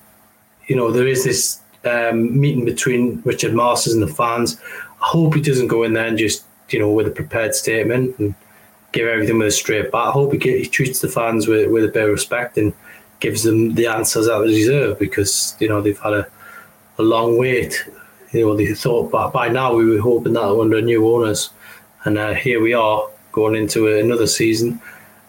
you 0.67 0.77
know 0.77 0.91
there 0.91 1.09
is 1.09 1.25
this 1.25 1.61
um, 1.85 2.39
meeting 2.39 2.65
between 2.65 3.23
Richard 3.25 3.55
Masters 3.55 3.95
and 3.95 4.03
the 4.03 4.15
fans. 4.15 4.61
I 5.03 5.07
hope 5.07 5.35
he 5.35 5.41
doesn't 5.41 5.69
go 5.69 5.83
in 5.83 5.93
there 5.93 6.07
and 6.07 6.19
just 6.19 6.45
you 6.71 6.79
know 6.79 6.91
with 6.91 7.07
a 7.07 7.11
prepared 7.11 7.55
statement 7.55 8.19
and 8.19 8.35
give 8.93 9.09
everything 9.09 9.39
with 9.39 9.49
a 9.49 9.53
straight 9.53 9.91
bat. 9.91 10.09
I 10.09 10.11
hope 10.11 10.33
he, 10.33 10.39
get, 10.39 10.59
he 10.59 10.67
treats 10.67 11.01
the 11.01 11.09
fans 11.09 11.47
with 11.47 11.71
with 11.71 11.85
a 11.85 11.89
bit 11.89 12.05
of 12.05 12.11
respect 12.11 12.59
and 12.59 12.73
gives 13.21 13.43
them 13.43 13.75
the 13.75 13.87
answers 13.87 14.27
that 14.27 14.39
they 14.41 14.49
deserve 14.49 14.99
because 14.99 15.57
you 15.61 15.69
know 15.69 15.81
they've 15.81 15.99
had 15.99 16.13
a, 16.13 16.27
a 16.99 17.03
long 17.03 17.39
wait. 17.39 17.85
You 18.33 18.47
know 18.47 18.57
they 18.57 18.75
thought 18.75 19.11
by, 19.11 19.29
by 19.29 19.49
now 19.49 19.75
we 19.75 19.85
were 19.85 20.01
hoping 20.01 20.35
that 20.35 20.43
under 20.43 20.81
new 20.81 21.07
owners, 21.13 21.51
and 22.05 22.19
uh, 22.19 22.35
here 22.35 22.61
we 22.63 22.73
are 22.73 23.09
going 23.33 23.57
into 23.57 23.89
another 23.99 24.27
season 24.27 24.81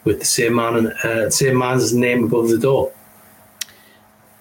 with 0.03 0.19
the 0.19 0.25
same 0.25 0.55
man 0.55 0.87
uh, 1.03 1.29
same 1.29 1.57
man's 1.57 1.93
name 1.93 2.25
above 2.25 2.49
the 2.49 2.57
door. 2.57 2.91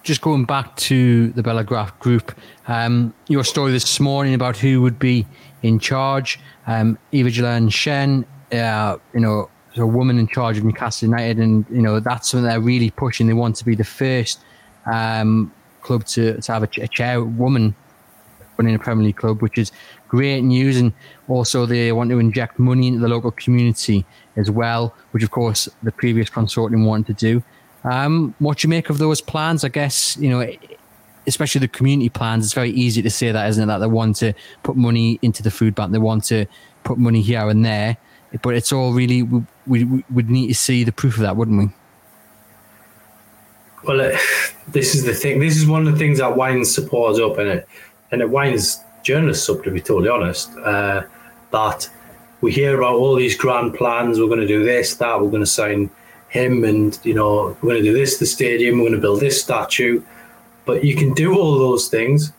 Just 0.03 0.21
going 0.21 0.45
back 0.45 0.75
to 0.77 1.29
the 1.31 1.43
Bellagraph 1.43 1.97
group, 2.01 2.37
um, 2.67 3.15
your 3.29 3.45
story 3.45 3.71
this 3.71 4.01
morning 4.01 4.35
about 4.35 4.57
who 4.57 4.83
would 4.83 4.99
be 4.99 5.27
in 5.63 5.79
charge. 5.79 6.41
Um, 6.67 6.99
Eva 7.13 7.29
Gillan 7.29 7.73
Shen, 7.73 8.27
uh, 8.53 8.97
you 9.15 9.21
know, 9.21 9.49
a 9.77 9.87
woman 9.87 10.19
in 10.19 10.27
charge 10.27 10.59
of 10.59 10.65
Newcastle 10.65 11.09
United, 11.09 11.39
and 11.39 11.65
you 11.71 11.83
know 11.83 12.01
that's 12.01 12.31
something 12.31 12.49
they're 12.49 12.61
really 12.61 12.91
pushing. 12.91 13.27
They 13.27 13.33
want 13.33 13.57
to 13.57 13.65
be 13.65 13.75
the 13.75 13.85
first 13.85 14.41
um, 14.87 15.53
club 15.83 16.05
to, 16.07 16.41
to 16.41 16.53
have 16.53 16.63
a, 16.63 16.69
a 16.81 16.89
chairwoman 16.89 17.75
running 18.59 18.75
a 18.75 18.79
Premier 18.79 19.07
League 19.07 19.17
club, 19.17 19.41
which 19.41 19.59
is 19.59 19.73
great 20.09 20.43
news. 20.43 20.79
And 20.79 20.93
also, 21.29 21.67
they 21.67 21.93
want 21.93 22.11
to 22.11 22.19
inject 22.19 22.59
money 22.59 22.89
into 22.89 23.01
the 23.01 23.09
local 23.09 23.31
community 23.31 24.05
as 24.37 24.51
well, 24.51 24.95
which 25.13 25.23
of 25.23 25.31
course 25.31 25.69
the 25.83 25.93
previous 25.93 26.31
consortium 26.31 26.87
wanted 26.87 27.19
to 27.19 27.33
do. 27.33 27.43
Um, 27.85 28.35
what 28.39 28.59
do 28.59 28.67
you 28.67 28.71
make 28.71 28.91
of 28.91 28.99
those 28.99 29.21
plans? 29.21 29.65
I 29.65 29.69
guess 29.69 30.17
you 30.17 30.31
know, 30.31 30.51
especially 31.27 31.61
the 31.61 31.69
community 31.69 32.09
plans. 32.09 32.45
It's 32.45 32.55
very 32.55 32.71
easy 32.71 33.03
to 33.03 33.11
say 33.11 33.33
that, 33.33 33.49
isn't 33.51 33.63
it? 33.63 33.67
That 33.67 33.79
they 33.79 33.87
want 33.87 34.17
to 34.17 34.33
put 34.63 34.77
money 34.77 35.19
into 35.23 35.43
the 35.43 35.51
food 35.51 35.75
bank, 35.75 35.93
they 35.93 35.99
want 35.99 36.25
to 36.25 36.47
put 36.85 36.99
money 36.99 37.23
here 37.23 37.49
and 37.49 37.65
there, 37.65 37.97
but 38.43 38.55
it's 38.55 38.73
all 38.73 38.93
really 38.93 39.23
we 39.23 39.85
we 39.85 40.05
would 40.11 40.31
need 40.31 40.49
to 40.49 40.55
see 40.55 40.85
the 40.85 40.93
proof 40.93 41.17
of 41.17 41.23
that, 41.23 41.37
wouldn't 41.37 41.59
we? 41.59 41.69
Well, 43.85 44.01
uh, 44.01 44.17
this 44.69 44.95
is 44.95 45.05
the 45.05 45.15
thing. 45.15 45.41
This 45.41 45.57
is 45.57 45.67
one 45.67 45.87
of 45.87 45.93
the 45.93 45.99
things 45.99 46.19
that 46.19 46.37
winds 46.37 46.73
supporters 46.73 47.19
up, 47.19 47.39
and 47.39 47.49
it 47.49 47.69
and 48.13 48.21
it 48.21 48.31
winds 48.31 48.81
journalists 49.03 49.49
up. 49.49 49.65
To 49.65 49.71
be 49.71 49.81
totally 49.81 50.09
honest, 50.09 50.51
uh, 50.59 51.03
that 51.51 51.91
we 52.43 52.53
hear 52.53 52.77
about 52.77 52.97
all 52.97 53.15
these 53.15 53.37
grand 53.37 53.75
plans. 53.75 54.21
We're 54.21 54.27
going 54.27 54.41
to 54.41 54.47
do 54.47 54.65
this, 54.65 54.97
that. 54.97 55.21
We're 55.21 55.31
going 55.31 55.43
to 55.43 55.47
sign 55.47 55.89
him, 56.29 56.65
and 56.65 56.99
you 57.05 57.15
know, 57.15 57.57
we're 57.63 57.71
going 57.71 57.83
to 57.83 57.91
do 57.91 57.95
this, 57.95 58.19
the 58.19 58.27
stadium. 58.27 58.79
We're 58.79 58.89
going 58.89 59.01
to 59.01 59.01
build 59.01 59.21
this 59.21 59.41
statue. 59.41 60.03
But 60.67 60.85
you 60.85 60.95
can 60.95 61.15
do 61.15 61.39
all 61.39 61.59
those 61.59 61.89
things 61.89 62.33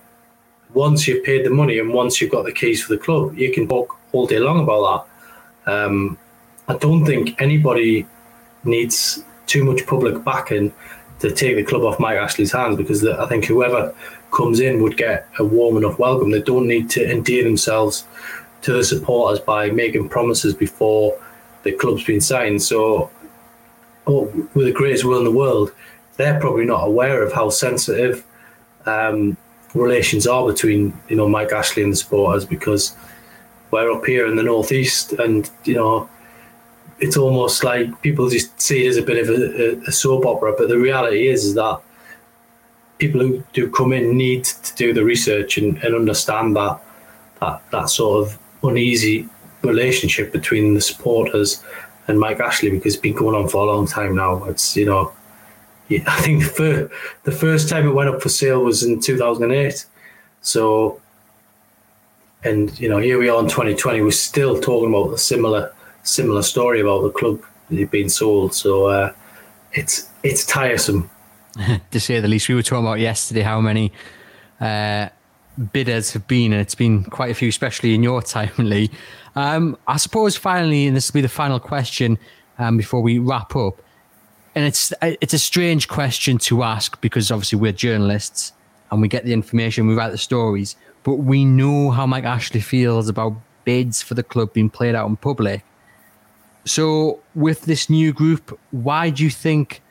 once 0.73 1.07
you've 1.07 1.23
paid 1.23 1.45
the 1.45 1.49
money 1.49 1.79
and 1.79 1.93
once 1.93 2.21
you've 2.21 2.31
got 2.31 2.45
the 2.45 2.51
keys 2.51 2.83
for 2.83 2.93
the 2.93 2.99
club. 2.99 3.37
You 3.37 3.51
can 3.51 3.67
talk 3.67 3.97
all 4.11 4.27
day 4.27 4.39
long 4.39 4.61
about 4.61 5.07
that. 5.65 5.71
Um, 5.71 6.17
I 6.67 6.77
don't 6.77 7.05
think 7.05 7.41
anybody 7.41 8.05
needs 8.63 9.23
too 9.47 9.63
much 9.63 9.85
public 9.85 10.23
backing 10.23 10.73
to 11.19 11.31
take 11.31 11.55
the 11.55 11.63
club 11.63 11.83
off 11.83 11.99
Mike 11.99 12.17
Ashley's 12.17 12.51
hands 12.51 12.75
because 12.75 13.01
the, 13.01 13.19
I 13.19 13.27
think 13.27 13.45
whoever 13.45 13.93
comes 14.31 14.59
in 14.59 14.81
would 14.81 14.97
get 14.97 15.27
a 15.39 15.43
warm 15.43 15.77
enough 15.77 15.99
welcome. 15.99 16.31
They 16.31 16.41
don't 16.41 16.67
need 16.67 16.89
to 16.91 17.09
endear 17.09 17.43
themselves 17.43 18.05
to 18.63 18.73
the 18.73 18.83
supporters 18.83 19.39
by 19.39 19.69
making 19.69 20.09
promises 20.09 20.53
before 20.53 21.17
the 21.63 21.71
club's 21.71 22.03
been 22.03 22.21
signed. 22.21 22.61
So, 22.61 23.11
oh, 24.07 24.23
with 24.53 24.65
the 24.65 24.71
greatest 24.71 25.05
will 25.05 25.17
in 25.17 25.23
the 25.23 25.31
world, 25.31 25.71
they're 26.17 26.39
probably 26.39 26.65
not 26.65 26.87
aware 26.87 27.23
of 27.23 27.33
how 27.33 27.49
sensitive 27.49 28.23
um, 28.85 29.37
relations 29.73 30.27
are 30.27 30.45
between 30.45 30.93
you 31.07 31.15
know 31.15 31.27
Mike 31.27 31.51
Ashley 31.51 31.83
and 31.83 31.91
the 31.91 31.97
supporters 31.97 32.45
because 32.45 32.95
we're 33.71 33.91
up 33.91 34.05
here 34.05 34.27
in 34.27 34.35
the 34.35 34.43
northeast, 34.43 35.13
and 35.13 35.49
you 35.63 35.75
know 35.75 36.09
it's 36.99 37.17
almost 37.17 37.63
like 37.63 38.01
people 38.01 38.29
just 38.29 38.59
see 38.61 38.85
it 38.85 38.89
as 38.89 38.97
a 38.97 39.01
bit 39.01 39.17
of 39.17 39.29
a, 39.29 39.81
a 39.87 39.91
soap 39.91 40.25
opera. 40.25 40.53
But 40.57 40.69
the 40.69 40.77
reality 40.77 41.27
is, 41.27 41.43
is 41.43 41.55
that 41.55 41.81
people 42.97 43.19
who 43.19 43.43
do 43.51 43.69
come 43.69 43.91
in 43.91 44.15
need 44.15 44.45
to 44.45 44.75
do 44.75 44.93
the 44.93 45.03
research 45.03 45.57
and, 45.57 45.77
and 45.83 45.95
understand 45.95 46.55
that 46.55 46.79
that 47.39 47.61
that 47.71 47.89
sort 47.89 48.25
of 48.25 48.39
uneasy 48.63 49.27
relationship 49.61 50.31
between 50.31 50.73
the 50.73 50.81
supporters 50.81 51.63
and 52.07 52.19
Mike 52.19 52.39
Ashley 52.39 52.69
because 52.69 52.95
it's 52.95 53.01
been 53.01 53.13
going 53.13 53.35
on 53.35 53.47
for 53.47 53.63
a 53.63 53.71
long 53.71 53.87
time 53.87 54.15
now. 54.15 54.43
It's 54.45 54.75
you 54.75 54.85
know, 54.85 55.11
I 55.89 56.21
think 56.21 56.43
the 56.43 56.49
first, 56.49 56.93
the 57.23 57.31
first 57.31 57.69
time 57.69 57.87
it 57.87 57.91
went 57.91 58.09
up 58.09 58.21
for 58.21 58.29
sale 58.29 58.63
was 58.63 58.83
in 58.83 58.99
2008. 58.99 59.85
So, 60.41 61.01
and 62.43 62.77
you 62.79 62.89
know, 62.89 62.97
here 62.97 63.17
we 63.17 63.29
are 63.29 63.39
in 63.39 63.47
2020. 63.47 64.01
We're 64.01 64.11
still 64.11 64.59
talking 64.59 64.89
about 64.89 65.13
a 65.13 65.17
similar 65.17 65.73
similar 66.03 66.43
story 66.43 66.81
about 66.81 67.01
the 67.03 67.09
club 67.09 67.41
being 67.89 68.09
sold. 68.09 68.53
So 68.53 68.87
uh, 68.87 69.13
it's 69.71 70.09
it's 70.23 70.45
tiresome. 70.45 71.09
to 71.91 71.99
say 71.99 72.19
the 72.19 72.27
least, 72.27 72.49
we 72.49 72.55
were 72.55 72.63
talking 72.63 72.85
about 72.85 72.99
yesterday 72.99 73.41
how 73.41 73.61
many. 73.61 73.91
Uh, 74.59 75.09
bidders 75.71 76.11
have 76.13 76.27
been, 76.27 76.51
and 76.53 76.61
it's 76.61 76.75
been 76.75 77.03
quite 77.05 77.31
a 77.31 77.33
few, 77.33 77.49
especially 77.49 77.93
in 77.93 78.03
your 78.03 78.21
time, 78.35 78.51
Lee. 78.57 78.89
Um, 79.35 79.77
I 79.87 79.97
suppose 79.97 80.35
finally, 80.35 80.87
and 80.87 80.95
this 80.95 81.11
will 81.11 81.17
be 81.17 81.21
the 81.21 81.29
final 81.29 81.59
question 81.59 82.17
um, 82.59 82.77
before 82.77 83.01
we 83.01 83.19
wrap 83.19 83.55
up, 83.55 83.81
and 84.55 84.65
it's 84.65 84.93
it's 85.01 85.33
a 85.33 85.39
strange 85.39 85.87
question 85.87 86.37
to 86.39 86.63
ask 86.63 86.99
because 87.01 87.31
obviously 87.31 87.59
we're 87.59 87.71
journalists 87.71 88.53
and 88.91 89.01
we 89.01 89.07
get 89.07 89.25
the 89.25 89.33
information, 89.33 89.87
we 89.87 89.95
write 89.95 90.11
the 90.11 90.17
stories, 90.17 90.75
but 91.03 91.15
we 91.15 91.43
know 91.45 91.89
how 91.89 92.05
Mike 92.05 92.25
Ashley 92.25 92.61
feels 92.61 93.09
about 93.09 93.33
bids 93.65 94.03
for 94.03 94.13
the 94.13 94.21
club 94.21 94.53
being 94.53 94.69
played 94.69 94.93
out 94.93 95.09
in 95.09 95.15
public. 95.15 95.63
So, 96.65 97.19
with 97.35 97.63
this 97.63 97.89
new 97.89 98.13
group, 98.13 98.57
why 98.71 99.09
do 99.09 99.23
you 99.23 99.29
think 99.29 99.81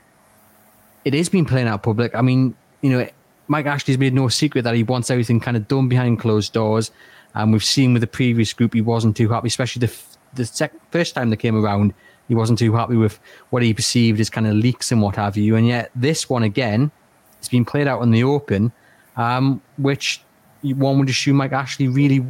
it 1.05 1.14
is 1.14 1.29
being 1.29 1.44
played 1.44 1.66
out 1.66 1.83
public? 1.83 2.14
I 2.14 2.22
mean, 2.22 2.55
you 2.81 2.90
know, 2.90 3.09
Mike 3.53 3.67
Ashley's 3.67 3.99
made 3.99 4.15
no 4.15 4.29
secret 4.29 4.62
that 4.62 4.75
he 4.75 4.83
wants 4.83 5.11
everything 5.11 5.38
kind 5.38 5.59
of 5.59 5.69
done 5.69 5.87
behind 5.87 6.19
closed 6.19 6.55
doors. 6.55 6.91
And 7.35 7.53
we've 7.53 7.62
seen 7.62 7.93
with 7.93 8.01
the 8.01 8.07
previous 8.07 8.55
group, 8.55 8.73
he 8.73 8.81
wasn't 8.81 9.15
too 9.15 9.29
happy, 9.29 9.49
especially 9.49 9.87
the 9.87 9.93
the 10.35 10.47
sec- 10.47 10.73
first 10.91 11.15
time 11.15 11.29
they 11.29 11.37
came 11.37 11.62
around. 11.62 11.93
He 12.29 12.35
wasn't 12.35 12.59
too 12.59 12.73
happy 12.73 12.97
with 12.97 13.21
what 13.51 13.62
he 13.62 13.75
perceived 13.75 14.19
as 14.21 14.31
kind 14.31 14.47
of 14.47 14.55
leaks 14.55 14.91
and 14.91 15.03
what 15.03 15.17
have 15.17 15.37
you. 15.37 15.55
And 15.57 15.67
yet 15.69 15.91
this 15.95 16.31
one 16.31 16.43
again, 16.43 16.91
it's 17.38 17.51
been 17.51 17.67
played 17.67 17.87
out 17.87 18.01
in 18.01 18.11
the 18.11 18.25
open, 18.25 18.73
um, 19.19 19.61
which 19.77 20.23
one 20.62 20.99
would 20.99 21.11
assume 21.11 21.37
Mike 21.37 21.53
Ashley 21.53 21.88
really 21.88 22.25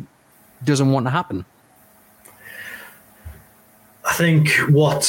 doesn't 0.65 0.91
want 0.91 1.07
to 1.07 1.11
happen. 1.11 1.45
I 4.05 4.15
think 4.15 4.49
what 4.71 5.05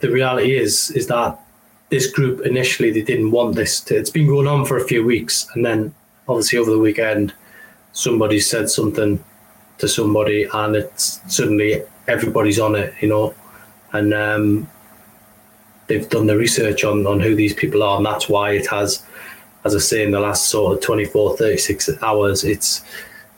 the 0.00 0.10
reality 0.10 0.56
is 0.56 0.90
is 0.90 1.06
that 1.06 1.38
this 1.92 2.10
group 2.10 2.40
initially 2.46 2.90
they 2.90 3.02
didn't 3.02 3.30
want 3.30 3.54
this. 3.54 3.78
To, 3.82 3.94
it's 3.94 4.08
been 4.08 4.26
going 4.26 4.46
on 4.46 4.64
for 4.64 4.78
a 4.78 4.84
few 4.84 5.04
weeks, 5.04 5.46
and 5.54 5.62
then 5.64 5.94
obviously 6.26 6.58
over 6.58 6.70
the 6.70 6.78
weekend, 6.78 7.34
somebody 7.92 8.40
said 8.40 8.70
something 8.70 9.22
to 9.76 9.86
somebody, 9.86 10.48
and 10.54 10.74
it's 10.74 11.20
suddenly 11.28 11.82
everybody's 12.08 12.58
on 12.58 12.76
it, 12.76 12.94
you 13.02 13.08
know, 13.08 13.34
and 13.92 14.14
um, 14.14 14.70
they've 15.86 16.08
done 16.08 16.26
the 16.26 16.36
research 16.36 16.82
on 16.82 17.06
on 17.06 17.20
who 17.20 17.34
these 17.34 17.52
people 17.52 17.82
are, 17.82 17.98
and 17.98 18.06
that's 18.06 18.26
why 18.26 18.52
it 18.52 18.66
has, 18.68 19.04
as 19.66 19.76
I 19.76 19.78
say, 19.78 20.02
in 20.02 20.12
the 20.12 20.20
last 20.20 20.48
sort 20.48 20.78
of 20.78 20.82
24, 20.82 21.36
36 21.36 21.90
hours, 22.02 22.42
it's 22.42 22.82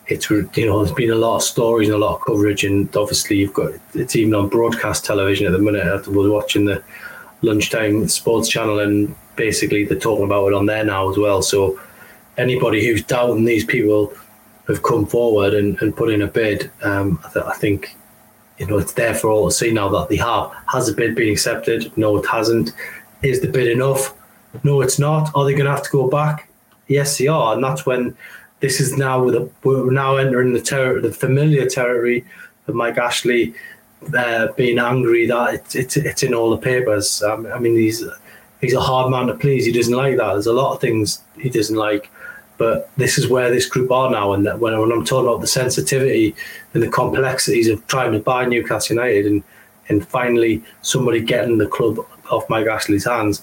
it's 0.07 0.31
you 0.31 0.67
know 0.67 0.85
there's 0.85 0.95
been 0.95 1.11
a 1.11 1.17
lot 1.17 1.37
of 1.37 1.43
stories 1.43 1.89
and 1.89 1.97
a 1.97 2.07
lot 2.07 2.21
of 2.21 2.25
coverage, 2.25 2.63
and 2.63 2.97
obviously 2.97 3.37
you've 3.37 3.53
got 3.53 3.73
it's 3.95 4.15
even 4.15 4.33
on 4.37 4.49
broadcast 4.49 5.05
television 5.05 5.45
at 5.49 5.53
the 5.53 5.59
minute. 5.59 5.85
I 5.85 5.97
was 6.09 6.31
watching 6.31 6.67
the 6.67 6.85
lunchtime 7.45 8.09
sports 8.09 8.49
channel, 8.49 8.81
and 8.81 9.15
basically 9.37 9.85
they're 9.85 9.99
talking 9.99 10.25
about 10.25 10.49
it 10.49 10.55
on 10.55 10.67
there 10.67 10.85
now 10.85 11.11
as 11.11 11.17
well. 11.17 11.43
So 11.43 11.79
anybody 12.37 12.87
who's 12.87 13.03
doubting 13.03 13.45
these 13.45 13.65
people 13.65 14.13
have 14.67 14.83
come 14.83 15.07
forward 15.07 15.55
and, 15.55 15.81
and 15.83 15.97
put 15.97 16.11
in 16.11 16.23
a 16.23 16.27
bid, 16.27 16.71
um, 16.83 17.21
I, 17.25 17.33
th- 17.33 17.45
I, 17.45 17.55
think 17.55 17.97
you 18.59 18.67
know 18.67 18.79
it's 18.79 18.95
there 18.95 19.15
for 19.15 19.31
all 19.31 19.49
to 19.49 19.55
see 19.55 19.73
now 19.73 19.89
that 19.91 20.09
they 20.09 20.17
have. 20.17 20.53
Has 20.73 20.87
the 20.87 20.95
bid 20.95 21.15
been 21.15 21.33
accepted? 21.33 21.97
No, 21.97 22.17
it 22.17 22.27
hasn't. 22.27 22.73
Is 23.23 23.41
the 23.41 23.49
bid 23.49 23.69
enough? 23.69 24.15
No, 24.63 24.81
it's 24.81 24.99
not. 24.99 25.31
Are 25.35 25.45
they 25.45 25.53
going 25.53 25.67
to 25.67 25.71
have 25.71 25.83
to 25.83 25.91
go 25.91 26.09
back? 26.09 26.49
Yes, 26.89 27.19
they 27.19 27.27
are, 27.27 27.55
and 27.55 27.65
that's 27.65 27.87
when 27.87 28.17
this 28.61 28.81
is 28.81 28.97
now 28.97 29.23
with 29.23 29.35
the, 29.35 29.51
we're 29.63 29.91
now 29.91 30.17
entering 30.17 30.53
the 30.53 30.61
ter- 30.61 31.01
the 31.01 31.13
familiar 31.13 31.67
territory 31.67 32.25
of 32.67 32.75
Mike 32.75 32.99
Ashley 32.99 33.55
uh, 34.15 34.53
being 34.57 34.79
angry 34.79 35.27
that 35.27 35.55
it's, 35.55 35.75
it's, 35.75 35.97
it's 35.97 36.23
in 36.23 36.35
all 36.35 36.51
the 36.51 36.59
papers. 36.59 37.23
Um, 37.23 37.47
I 37.47 37.59
mean, 37.59 37.77
he's 37.77 38.05
he's 38.61 38.75
a 38.75 38.81
hard 38.81 39.11
man 39.11 39.27
to 39.29 39.35
please. 39.35 39.65
He 39.65 39.73
doesn't 39.73 39.95
like 39.95 40.17
that. 40.17 40.33
There's 40.33 40.47
a 40.47 40.53
lot 40.53 40.75
of 40.75 40.81
things 40.81 41.23
he 41.39 41.51
doesn't 41.51 41.77
like, 41.77 42.11
But 42.57 42.91
this 42.97 43.19
is 43.19 43.29
where 43.29 43.51
this 43.51 43.67
group 43.67 43.91
are 43.91 44.11
now, 44.11 44.33
and 44.33 44.45
when, 44.61 44.79
when 44.79 44.93
I'm 44.93 45.05
talking 45.05 45.29
about 45.29 45.41
the 45.41 45.47
sensitivity 45.47 46.35
and 46.73 46.83
the 46.83 46.89
complexities 46.89 47.69
of 47.69 47.85
trying 47.89 48.13
to 48.13 48.21
buy 48.21 48.45
Newcastle 48.45 48.97
United, 48.97 49.27
and 49.27 49.43
and 49.89 50.07
finally 50.07 50.63
somebody 50.83 51.21
getting 51.21 51.59
the 51.59 51.67
club 51.67 51.99
off 52.31 52.49
Mike 52.49 52.67
Ashley's 52.67 53.05
hands, 53.05 53.43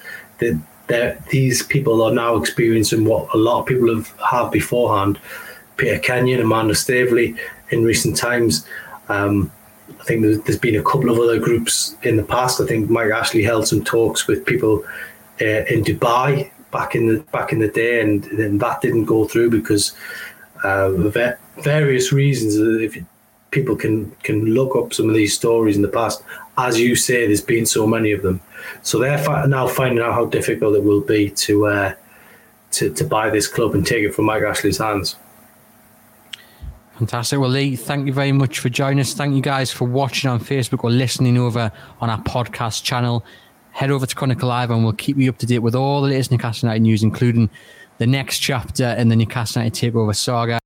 that 0.88 1.26
these 1.28 1.64
people 1.64 2.02
are 2.02 2.14
now 2.14 2.36
experiencing 2.36 3.06
what 3.06 3.34
a 3.34 3.38
lot 3.38 3.60
of 3.60 3.66
people 3.66 3.94
have 3.94 4.10
had 4.20 4.50
beforehand. 4.50 5.20
Peter 5.78 6.00
Kenyon, 6.00 6.42
Amanda 6.42 6.74
Staveley, 6.74 7.36
in 7.70 7.84
recent 7.84 8.18
times. 8.18 8.66
Um, 9.10 9.52
I 10.00 10.04
think 10.04 10.22
there's, 10.22 10.40
there's 10.42 10.60
been 10.60 10.76
a 10.76 10.84
couple 10.84 11.10
of 11.10 11.20
other 11.20 11.40
groups 11.40 11.96
in 12.04 12.18
the 12.18 12.24
past. 12.24 12.62
I 12.62 12.66
think 12.66 12.90
Mike 12.90 13.12
Ashley 13.12 13.44
held 13.44 13.68
some 13.68 13.84
talks 13.84 14.28
with 14.28 14.46
people 14.46 14.84
uh, 15.42 15.66
in 15.66 15.84
Dubai 15.84 16.52
back 16.72 16.96
in 16.96 17.08
the 17.08 17.20
back 17.32 17.52
in 17.52 17.60
the 17.60 17.68
day, 17.68 18.02
and, 18.02 18.26
and 18.26 18.60
that 18.60 18.82
didn't 18.82 19.06
go 19.06 19.26
through 19.26 19.50
because 19.50 19.94
uh, 20.64 20.92
various 21.58 22.12
reasons. 22.12 22.56
If 22.58 23.04
people 23.52 23.76
can 23.76 24.12
can 24.24 24.46
look 24.46 24.76
up 24.76 24.94
some 24.94 25.10
of 25.10 25.16
these 25.16 25.34
stories 25.34 25.76
in 25.76 25.82
the 25.82 25.88
past, 25.88 26.24
as 26.58 26.80
you 26.80 26.96
say, 26.96 27.28
there's 27.28 27.42
been 27.42 27.66
so 27.66 27.86
many 27.86 28.12
of 28.12 28.22
them, 28.22 28.42
so 28.82 29.00
they're 29.00 29.18
fi- 29.18 29.46
now 29.46 29.68
finding 29.68 30.04
out 30.04 30.14
how 30.14 30.26
difficult 30.26 30.76
it 30.76 30.84
will 30.84 31.02
be 31.02 31.30
to 31.32 31.68
uh, 31.68 31.94
to 32.72 32.94
to 32.94 33.04
buy 33.04 33.30
this 33.30 33.48
club 33.48 33.76
and 33.76 33.86
take 33.86 34.04
it 34.04 34.16
from 34.16 34.26
Mike 34.26 34.44
Ashley's 34.44 34.78
hands. 34.78 35.16
Fantastic. 36.98 37.40
Well, 37.40 37.50
Lee, 37.50 37.76
thank 37.76 38.06
you 38.06 38.14
very 38.14 38.32
much 38.32 38.60
for 38.60 38.70
joining 38.70 39.00
us. 39.00 39.14
Thank 39.14 39.36
you 39.36 39.42
guys 39.42 39.72
for 39.72 39.86
watching 39.86 40.30
on 40.30 40.40
Facebook 40.40 40.84
or 40.84 40.92
listening 40.92 41.38
over 41.38 41.72
on 42.00 42.10
our 42.10 42.22
podcast 42.22 42.84
channel. 42.84 43.26
Head 43.72 43.90
over 43.90 44.06
to 44.06 44.16
Chronicle 44.16 44.50
Live 44.50 44.70
and 44.70 44.84
we'll 44.84 44.94
keep 44.94 45.18
you 45.18 45.30
up 45.30 45.38
to 45.40 45.46
date 45.46 45.60
with 45.60 45.74
all 45.74 46.02
the 46.02 46.10
latest 46.10 46.32
Newcastle 46.32 46.68
United 46.68 46.84
news, 46.84 47.02
including 47.04 47.50
the 47.98 48.08
next 48.08 48.40
chapter 48.40 48.86
in 48.98 49.10
the 49.10 49.16
Newcastle 49.16 49.62
United 49.62 49.94
Takeover 49.94 50.16
saga. 50.16 50.61